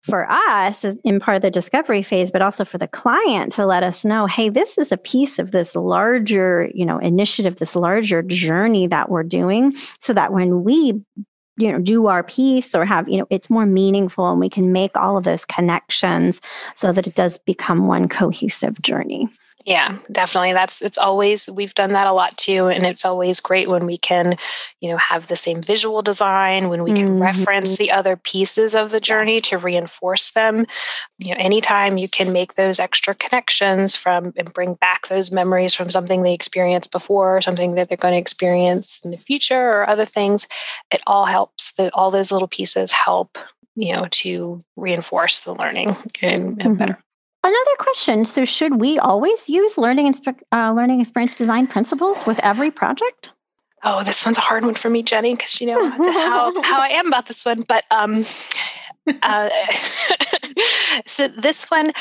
for 0.04 0.30
us 0.30 0.86
in 1.04 1.20
part 1.20 1.38
of 1.38 1.42
the 1.42 1.50
discovery 1.50 2.04
phase 2.04 2.30
but 2.30 2.42
also 2.42 2.66
for 2.66 2.78
the 2.78 2.88
client 2.88 3.52
to 3.54 3.66
let 3.66 3.84
us 3.84 4.04
know 4.04 4.26
hey 4.28 4.50
this 4.50 4.78
is 4.78 4.92
a 4.92 4.98
piece 4.98 5.40
of 5.40 5.52
this 5.52 5.76
larger 5.76 6.70
you 6.74 6.86
know 6.86 7.00
initiative 7.00 7.56
this 7.56 7.76
larger 7.76 8.22
journey 8.22 8.86
that 8.86 9.10
we're 9.10 9.24
doing 9.24 9.74
so 10.00 10.14
that 10.14 10.34
when 10.34 10.64
we 10.64 11.02
you 11.58 11.72
know 11.72 11.80
do 11.80 12.08
our 12.08 12.24
piece 12.24 12.76
or 12.76 12.86
have 12.86 13.08
you 13.08 13.18
know 13.18 13.28
it's 13.30 13.50
more 13.50 13.66
meaningful 13.66 14.30
and 14.30 14.40
we 14.40 14.50
can 14.50 14.72
make 14.72 14.96
all 14.98 15.18
of 15.18 15.24
those 15.24 15.46
connections 15.46 16.42
so 16.76 16.92
that 16.92 17.08
it 17.08 17.16
does 17.16 17.38
become 17.40 17.88
one 17.88 18.10
cohesive 18.10 18.82
journey 18.82 19.30
yeah, 19.66 19.98
definitely. 20.12 20.52
That's 20.52 20.82
it's 20.82 20.98
always 20.98 21.50
we've 21.50 21.74
done 21.74 21.94
that 21.94 22.08
a 22.08 22.12
lot 22.12 22.38
too, 22.38 22.68
and 22.68 22.86
it's 22.86 23.06
always 23.06 23.40
great 23.40 23.70
when 23.70 23.86
we 23.86 23.98
can, 23.98 24.38
you 24.82 24.90
know, 24.90 24.98
have 24.98 25.28
the 25.28 25.38
same 25.38 25.62
visual 25.62 26.02
design 26.02 26.68
when 26.68 26.84
we 26.84 26.92
can 26.92 27.10
mm-hmm. 27.10 27.22
reference 27.22 27.78
the 27.78 27.90
other 27.90 28.18
pieces 28.18 28.76
of 28.76 28.92
the 28.92 29.00
journey 29.00 29.40
to 29.42 29.58
reinforce 29.58 30.32
them. 30.32 30.66
You 31.18 31.34
know, 31.34 31.40
anytime 31.40 31.98
you 31.98 32.10
can 32.10 32.34
make 32.34 32.56
those 32.56 32.80
extra 32.80 33.16
connections 33.16 33.96
from 33.96 34.34
and 34.36 34.54
bring 34.54 34.74
back 34.74 35.08
those 35.08 35.32
memories 35.32 35.74
from 35.74 35.90
something 35.90 36.24
they 36.24 36.34
experienced 36.34 36.92
before, 36.92 37.38
or 37.38 37.42
something 37.42 37.76
that 37.76 37.88
they're 37.88 37.98
going 37.98 38.16
to 38.16 38.20
experience 38.20 39.00
in 39.06 39.12
the 39.12 39.18
future, 39.18 39.72
or 39.72 39.90
other 39.90 40.06
things, 40.06 40.46
it 40.92 41.02
all 41.08 41.26
helps. 41.26 41.72
That 41.74 41.94
all 41.94 42.12
those 42.12 42.32
little 42.34 42.50
pieces 42.50 42.92
help 42.92 43.38
you 43.76 43.94
know 43.94 44.08
to 44.12 44.60
reinforce 44.76 45.40
the 45.42 45.56
learning 45.56 45.96
and, 46.22 46.44
and 46.44 46.58
mm-hmm. 46.58 46.74
better 46.76 47.03
Another 47.46 47.76
question. 47.78 48.24
So, 48.24 48.46
should 48.46 48.80
we 48.80 48.98
always 49.00 49.50
use 49.50 49.78
learning, 49.78 50.16
uh, 50.54 50.72
learning 50.72 51.02
experience 51.02 51.38
design 51.38 51.68
principles 51.68 52.26
with 52.26 52.40
every 52.40 52.72
project? 52.72 53.32
Oh, 53.84 54.02
this 54.04 54.26
one's 54.26 54.38
a 54.38 54.42
hard 54.42 54.64
one 54.64 54.76
for 54.76 54.90
me, 54.90 55.04
Jenny, 55.04 55.36
because 55.36 55.60
you 55.60 55.68
know 55.68 55.90
how, 55.90 56.62
how 56.64 56.82
I 56.82 56.88
am 56.94 57.08
about 57.08 57.28
this 57.28 57.44
one. 57.44 57.64
But 57.68 57.84
um, 57.92 58.24
uh, 59.22 59.50
so 61.06 61.28
this 61.28 61.66
one, 61.66 61.92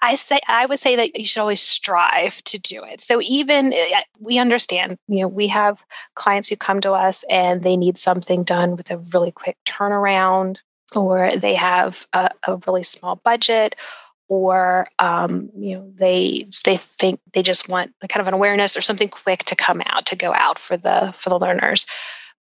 I 0.00 0.14
say 0.14 0.38
I 0.48 0.66
would 0.66 0.78
say 0.78 0.94
that 0.94 1.18
you 1.18 1.24
should 1.24 1.40
always 1.40 1.60
strive 1.60 2.42
to 2.44 2.60
do 2.60 2.84
it. 2.84 3.00
So 3.00 3.20
even 3.22 3.72
uh, 3.72 4.02
we 4.20 4.38
understand, 4.38 4.98
you 5.08 5.22
know, 5.22 5.28
we 5.28 5.48
have 5.48 5.82
clients 6.14 6.48
who 6.48 6.56
come 6.56 6.80
to 6.82 6.92
us 6.92 7.24
and 7.28 7.62
they 7.62 7.76
need 7.76 7.98
something 7.98 8.44
done 8.44 8.76
with 8.76 8.90
a 8.92 8.98
really 9.12 9.32
quick 9.32 9.56
turnaround, 9.66 10.58
or 10.94 11.36
they 11.36 11.56
have 11.56 12.06
a, 12.12 12.30
a 12.46 12.56
really 12.66 12.84
small 12.84 13.16
budget 13.24 13.74
or 14.32 14.86
um, 14.98 15.50
you 15.54 15.76
know 15.76 15.92
they 15.94 16.48
they 16.64 16.78
think 16.78 17.20
they 17.34 17.42
just 17.42 17.68
want 17.68 17.92
kind 18.08 18.22
of 18.22 18.26
an 18.26 18.32
awareness 18.32 18.78
or 18.78 18.80
something 18.80 19.10
quick 19.10 19.40
to 19.44 19.54
come 19.54 19.82
out 19.84 20.06
to 20.06 20.16
go 20.16 20.32
out 20.32 20.58
for 20.58 20.74
the 20.78 21.12
for 21.18 21.28
the 21.28 21.38
learners 21.38 21.84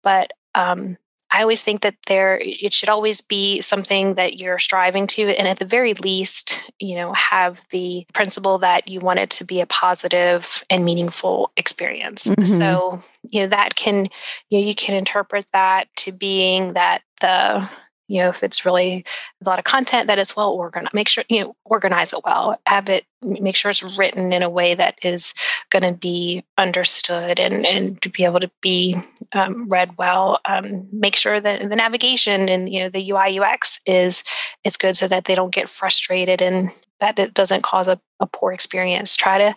but 0.04 0.32
um, 0.54 0.98
i 1.32 1.42
always 1.42 1.62
think 1.62 1.80
that 1.80 1.96
there 2.08 2.42
it 2.42 2.74
should 2.74 2.90
always 2.90 3.22
be 3.22 3.62
something 3.62 4.16
that 4.16 4.38
you're 4.38 4.60
striving 4.60 5.08
to 5.08 5.30
and 5.30 5.48
at 5.48 5.60
the 5.60 5.66
very 5.66 5.94
least 5.94 6.62
you 6.78 6.94
know 6.94 7.14
have 7.14 7.66
the 7.70 8.06
principle 8.14 8.58
that 8.58 8.90
you 8.90 9.00
want 9.00 9.20
it 9.20 9.30
to 9.30 9.46
be 9.46 9.62
a 9.62 9.66
positive 9.68 10.66
and 10.70 10.84
meaningful 10.84 11.54
experience 11.56 12.28
mm-hmm. 12.28 12.44
so 12.44 13.00
you 13.30 13.42
know 13.42 13.48
that 13.48 13.76
can 13.76 14.10
you 14.50 14.60
know 14.60 14.68
you 14.68 14.76
can 14.76 14.94
interpret 14.94 15.48
that 15.54 15.88
to 15.96 16.12
being 16.12 16.74
that 16.74 17.02
the 17.22 17.70
you 18.08 18.22
know 18.22 18.30
if 18.30 18.44
it's 18.44 18.66
really 18.66 19.06
a 19.44 19.50
lot 19.50 19.60
of 19.60 19.66
content 19.66 20.08
that 20.08 20.20
is 20.20 20.36
well 20.36 20.52
organized 20.52 20.94
make 20.94 21.08
sure 21.08 21.24
you 21.30 21.44
know 21.44 21.56
organize 21.66 22.14
it 22.14 22.20
well 22.26 22.60
have 22.66 22.90
it 22.90 23.06
make 23.22 23.56
sure 23.56 23.72
it's 23.72 23.84
written 23.98 24.32
in 24.32 24.44
a 24.44 24.50
way 24.50 24.76
that 24.76 24.96
is 25.02 25.34
going 25.70 25.84
to 25.84 25.94
be 25.94 26.44
understood 26.58 27.40
and 27.40 27.66
and 27.66 28.02
to 28.02 28.10
be 28.10 28.24
able 28.24 28.40
to 28.40 28.52
be 28.62 28.96
um, 29.34 29.68
read 29.68 29.98
well. 29.98 30.40
Um, 30.46 30.88
make 30.92 31.16
sure 31.16 31.40
that 31.40 31.68
the 31.68 31.76
navigation 31.76 32.48
and 32.50 32.72
you 32.72 32.80
know 32.80 32.90
the 32.90 33.12
ui 33.12 33.40
ux 33.40 33.80
is 33.86 34.24
is 34.64 34.78
good 34.78 34.96
so 34.96 35.08
that 35.08 35.26
they 35.26 35.36
don't 35.36 35.54
get 35.54 35.70
frustrated 35.70 36.42
and 36.42 36.70
that 37.00 37.20
it 37.20 37.34
doesn't 37.34 37.64
cause 37.64 37.88
a, 37.88 38.00
a 38.20 38.28
poor 38.28 38.52
experience. 38.52 39.16
Try 39.16 39.38
to 39.38 39.56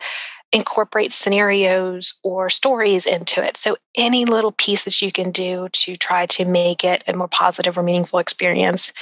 incorporate 0.52 1.12
scenarios 1.12 2.14
or 2.22 2.50
stories 2.50 3.06
into 3.06 3.44
it. 3.44 3.56
So, 3.56 3.76
any 3.96 4.24
little 4.24 4.52
piece 4.52 4.84
that 4.84 5.00
you 5.00 5.12
can 5.12 5.30
do 5.30 5.68
to 5.72 5.96
try 5.96 6.26
to 6.26 6.44
make 6.44 6.84
it 6.84 7.04
a 7.06 7.16
more 7.16 7.28
positive 7.28 7.78
or 7.78 7.82
meaningful 7.82 8.18
experience, 8.18 8.92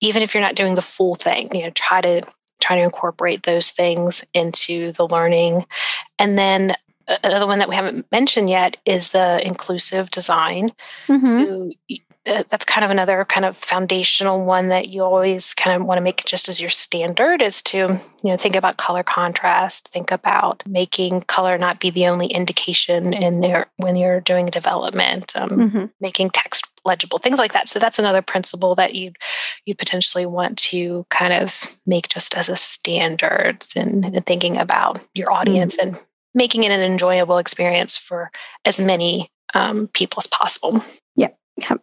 even 0.00 0.22
if 0.22 0.34
you're 0.34 0.42
not 0.42 0.56
doing 0.56 0.74
the 0.74 0.82
full 0.82 1.14
thing, 1.14 1.54
you 1.54 1.64
know, 1.64 1.70
try 1.70 2.00
to 2.00 2.22
try 2.60 2.76
to 2.76 2.82
incorporate 2.82 3.42
those 3.42 3.70
things 3.70 4.24
into 4.32 4.92
the 4.92 5.06
learning. 5.06 5.66
And 6.18 6.38
then 6.38 6.76
another 7.22 7.46
one 7.46 7.58
that 7.58 7.68
we 7.68 7.74
haven't 7.74 8.10
mentioned 8.10 8.48
yet 8.48 8.76
is 8.86 9.10
the 9.10 9.44
inclusive 9.46 10.10
design. 10.10 10.72
Mm-hmm. 11.08 11.26
So 11.26 11.70
uh, 12.26 12.42
that's 12.48 12.64
kind 12.64 12.84
of 12.84 12.90
another 12.90 13.24
kind 13.26 13.44
of 13.44 13.56
foundational 13.56 14.44
one 14.44 14.68
that 14.68 14.88
you 14.88 15.02
always 15.02 15.52
kind 15.54 15.76
of 15.78 15.86
want 15.86 15.98
to 15.98 16.02
make 16.02 16.24
just 16.24 16.48
as 16.48 16.58
your 16.58 16.70
standard 16.70 17.42
is 17.42 17.62
to 17.62 17.76
you 17.76 18.30
know 18.30 18.36
think 18.36 18.56
about 18.56 18.78
color 18.78 19.02
contrast 19.02 19.88
think 19.88 20.10
about 20.10 20.62
making 20.66 21.20
color 21.22 21.58
not 21.58 21.80
be 21.80 21.90
the 21.90 22.06
only 22.06 22.26
indication 22.28 23.12
in 23.12 23.40
there 23.40 23.66
when 23.76 23.94
you're 23.94 24.20
doing 24.20 24.46
development 24.46 25.36
um, 25.36 25.50
mm-hmm. 25.50 25.84
making 26.00 26.30
text 26.30 26.66
legible 26.86 27.18
things 27.18 27.38
like 27.38 27.52
that 27.52 27.68
so 27.68 27.78
that's 27.78 27.98
another 27.98 28.22
principle 28.22 28.74
that 28.74 28.94
you 28.94 29.12
you 29.66 29.74
potentially 29.74 30.24
want 30.24 30.56
to 30.56 31.04
kind 31.10 31.32
of 31.32 31.78
make 31.86 32.08
just 32.08 32.36
as 32.36 32.48
a 32.48 32.56
standard 32.56 33.66
and, 33.76 34.22
thinking 34.26 34.56
about 34.56 35.06
your 35.14 35.30
audience 35.30 35.76
mm-hmm. 35.76 35.94
and 35.94 36.04
making 36.34 36.64
it 36.64 36.70
an 36.70 36.80
enjoyable 36.80 37.36
experience 37.36 37.96
for 37.96 38.30
as 38.64 38.80
many 38.80 39.28
um, 39.52 39.88
people 39.88 40.18
as 40.18 40.26
possible 40.26 40.82
yeah 41.16 41.28
yep 41.58 41.82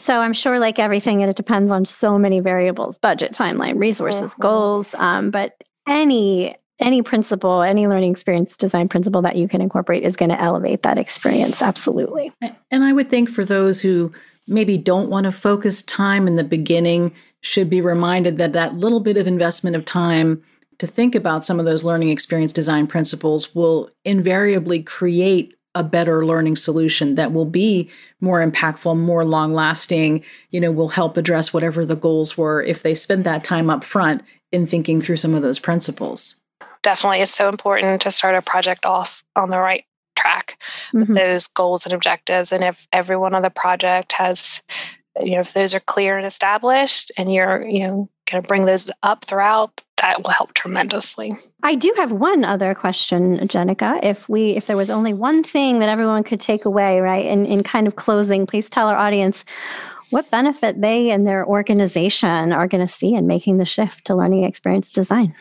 so 0.00 0.18
I'm 0.18 0.32
sure, 0.32 0.58
like 0.58 0.78
everything, 0.78 1.20
it 1.20 1.36
depends 1.36 1.70
on 1.70 1.84
so 1.84 2.18
many 2.18 2.40
variables: 2.40 2.98
budget, 2.98 3.32
timeline, 3.32 3.78
resources, 3.78 4.32
mm-hmm. 4.32 4.42
goals. 4.42 4.94
Um, 4.94 5.30
but 5.30 5.62
any 5.86 6.56
any 6.78 7.02
principle, 7.02 7.62
any 7.62 7.86
learning 7.86 8.12
experience 8.12 8.56
design 8.56 8.88
principle 8.88 9.22
that 9.22 9.36
you 9.36 9.46
can 9.46 9.60
incorporate 9.60 10.02
is 10.02 10.16
going 10.16 10.30
to 10.30 10.40
elevate 10.40 10.82
that 10.82 10.98
experience. 10.98 11.60
Absolutely. 11.60 12.32
And 12.70 12.84
I 12.84 12.94
would 12.94 13.10
think 13.10 13.28
for 13.28 13.44
those 13.44 13.82
who 13.82 14.12
maybe 14.46 14.78
don't 14.78 15.10
want 15.10 15.24
to 15.24 15.32
focus 15.32 15.82
time 15.82 16.26
in 16.26 16.36
the 16.36 16.44
beginning, 16.44 17.12
should 17.42 17.70
be 17.70 17.80
reminded 17.80 18.38
that 18.38 18.52
that 18.52 18.76
little 18.76 19.00
bit 19.00 19.16
of 19.16 19.26
investment 19.26 19.76
of 19.76 19.84
time 19.84 20.42
to 20.78 20.86
think 20.86 21.14
about 21.14 21.44
some 21.44 21.58
of 21.58 21.66
those 21.66 21.84
learning 21.84 22.08
experience 22.08 22.52
design 22.52 22.86
principles 22.86 23.54
will 23.54 23.90
invariably 24.04 24.82
create 24.82 25.54
a 25.74 25.84
better 25.84 26.26
learning 26.26 26.56
solution 26.56 27.14
that 27.14 27.32
will 27.32 27.44
be 27.44 27.88
more 28.20 28.44
impactful, 28.44 28.98
more 28.98 29.24
long 29.24 29.52
lasting, 29.52 30.24
you 30.50 30.60
know, 30.60 30.72
will 30.72 30.88
help 30.88 31.16
address 31.16 31.52
whatever 31.52 31.86
the 31.86 31.96
goals 31.96 32.36
were 32.36 32.62
if 32.62 32.82
they 32.82 32.94
spend 32.94 33.24
that 33.24 33.44
time 33.44 33.70
up 33.70 33.84
front 33.84 34.22
in 34.50 34.66
thinking 34.66 35.00
through 35.00 35.16
some 35.16 35.34
of 35.34 35.42
those 35.42 35.60
principles. 35.60 36.36
Definitely. 36.82 37.20
It's 37.20 37.34
so 37.34 37.48
important 37.48 38.02
to 38.02 38.10
start 38.10 38.34
a 38.34 38.42
project 38.42 38.84
off 38.84 39.22
on 39.36 39.50
the 39.50 39.60
right 39.60 39.84
track 40.16 40.58
with 40.92 41.04
mm-hmm. 41.04 41.14
those 41.14 41.46
goals 41.46 41.84
and 41.84 41.92
objectives. 41.92 42.52
And 42.52 42.64
if 42.64 42.86
everyone 42.92 43.34
on 43.34 43.42
the 43.42 43.50
project 43.50 44.12
has, 44.12 44.62
you 45.22 45.32
know, 45.32 45.40
if 45.40 45.52
those 45.52 45.74
are 45.74 45.80
clear 45.80 46.16
and 46.16 46.26
established 46.26 47.12
and 47.16 47.32
you're, 47.32 47.66
you 47.66 47.86
know, 47.86 48.08
going 48.30 48.42
to 48.42 48.48
bring 48.48 48.64
those 48.64 48.90
up 49.02 49.24
throughout 49.24 49.82
that 50.00 50.22
will 50.22 50.30
help 50.30 50.54
tremendously. 50.54 51.36
I 51.62 51.74
do 51.74 51.92
have 51.96 52.12
one 52.12 52.44
other 52.44 52.74
question, 52.74 53.36
Jenica. 53.38 54.00
If 54.02 54.28
we 54.28 54.56
if 54.56 54.66
there 54.66 54.76
was 54.76 54.90
only 54.90 55.12
one 55.12 55.44
thing 55.44 55.78
that 55.80 55.88
everyone 55.88 56.24
could 56.24 56.40
take 56.40 56.64
away, 56.64 57.00
right, 57.00 57.26
in, 57.26 57.46
in 57.46 57.62
kind 57.62 57.86
of 57.86 57.96
closing, 57.96 58.46
please 58.46 58.70
tell 58.70 58.88
our 58.88 58.96
audience 58.96 59.44
what 60.10 60.30
benefit 60.30 60.80
they 60.80 61.10
and 61.10 61.26
their 61.26 61.46
organization 61.46 62.52
are 62.52 62.66
going 62.66 62.84
to 62.84 62.92
see 62.92 63.14
in 63.14 63.26
making 63.26 63.58
the 63.58 63.64
shift 63.64 64.06
to 64.06 64.14
learning 64.14 64.44
experience 64.44 64.90
design. 64.90 65.34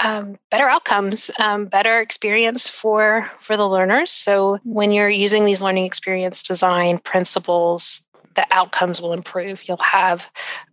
Um, 0.00 0.38
better 0.50 0.68
outcomes, 0.68 1.30
um, 1.38 1.66
better 1.66 2.00
experience 2.00 2.68
for 2.68 3.30
for 3.40 3.56
the 3.56 3.68
learners. 3.68 4.12
So 4.12 4.58
when 4.64 4.92
you're 4.92 5.08
using 5.08 5.44
these 5.44 5.62
learning 5.62 5.86
experience 5.86 6.42
design 6.42 6.98
principles, 6.98 8.03
the 8.34 8.46
outcomes 8.50 9.00
will 9.00 9.12
improve. 9.12 9.66
You'll 9.68 9.76
have 9.78 10.28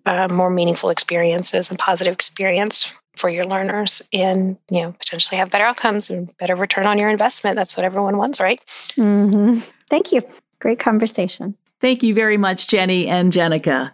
uh, 0.06 0.28
more 0.28 0.50
meaningful 0.50 0.89
experiences 0.89 1.69
and 1.69 1.80
positive 1.80 2.13
experience 2.13 2.93
for 3.15 3.30
your 3.30 3.45
learners 3.45 4.02
and 4.13 4.58
you 4.69 4.82
know 4.82 4.93
potentially 4.93 5.38
have 5.38 5.52
better 5.52 5.65
outcomes 5.65 6.10
and 6.10 6.36
better 6.38 6.56
return 6.56 6.88
on 6.88 6.97
your 6.97 7.10
investment 7.10 7.58
that's 7.58 7.76
what 7.76 7.86
everyone 7.86 8.17
wants 8.17 8.39
right 8.39 8.62
mm-hmm. 8.95 9.60
thank 9.89 10.13
you 10.13 10.21
great 10.60 10.80
conversation 10.80 11.54
thank 11.82 12.02
you 12.02 12.13
very 12.15 12.38
much 12.38 12.67
jenny 12.67 13.08
and 13.08 13.34
jenica 13.34 13.91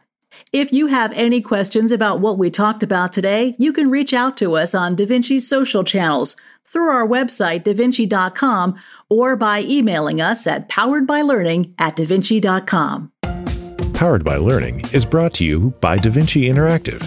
If 0.53 0.71
you 0.71 0.85
have 0.87 1.11
any 1.13 1.41
questions 1.41 1.91
about 1.91 2.19
what 2.19 2.37
we 2.37 2.51
talked 2.51 2.83
about 2.83 3.11
today, 3.11 3.55
you 3.57 3.73
can 3.73 3.89
reach 3.89 4.13
out 4.13 4.37
to 4.37 4.55
us 4.55 4.75
on 4.75 4.95
DaVinci's 4.95 5.49
social 5.49 5.83
channels, 5.83 6.35
through 6.67 6.89
our 6.89 7.07
website, 7.07 7.63
davinci.com, 7.63 8.75
or 9.09 9.35
by 9.35 9.61
emailing 9.61 10.21
us 10.21 10.45
at 10.45 10.69
poweredbylearning 10.69 11.73
at 11.79 11.95
davinci.com. 11.95 13.11
Powered 13.97 14.23
by 14.23 14.37
Learning 14.37 14.81
is 14.93 15.07
brought 15.07 15.33
to 15.33 15.43
you 15.43 15.73
by 15.81 15.97
DaVinci 15.97 16.47
Interactive. 16.47 17.01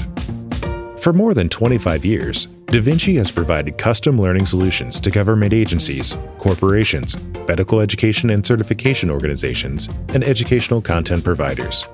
For 0.99 1.13
more 1.13 1.35
than 1.35 1.49
25 1.49 2.05
years, 2.05 2.49
DaVinci 2.67 3.17
has 3.17 3.31
provided 3.31 3.79
custom 3.79 4.21
learning 4.21 4.45
solutions 4.47 5.01
to 5.03 5.11
government 5.13 5.53
agencies, 5.53 6.19
corporations, 6.41 7.17
medical 7.47 7.79
education 7.79 8.31
and 8.31 8.45
certification 8.45 9.09
organizations, 9.09 9.87
and 10.09 10.25
educational 10.25 10.83
content 10.83 11.23
providers. 11.23 11.85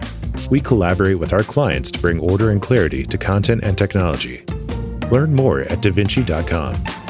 We 0.49 0.61
collaborate 0.61 1.19
with 1.19 1.35
our 1.35 1.43
clients 1.43 1.91
to 1.91 2.01
bring 2.01 2.19
order 2.19 2.49
and 2.49 2.63
clarity 2.63 3.05
to 3.05 3.19
content 3.19 3.65
and 3.65 3.77
technology. 3.77 4.45
Learn 5.11 5.35
more 5.35 5.61
at 5.61 5.83
davinci.com. 5.83 7.06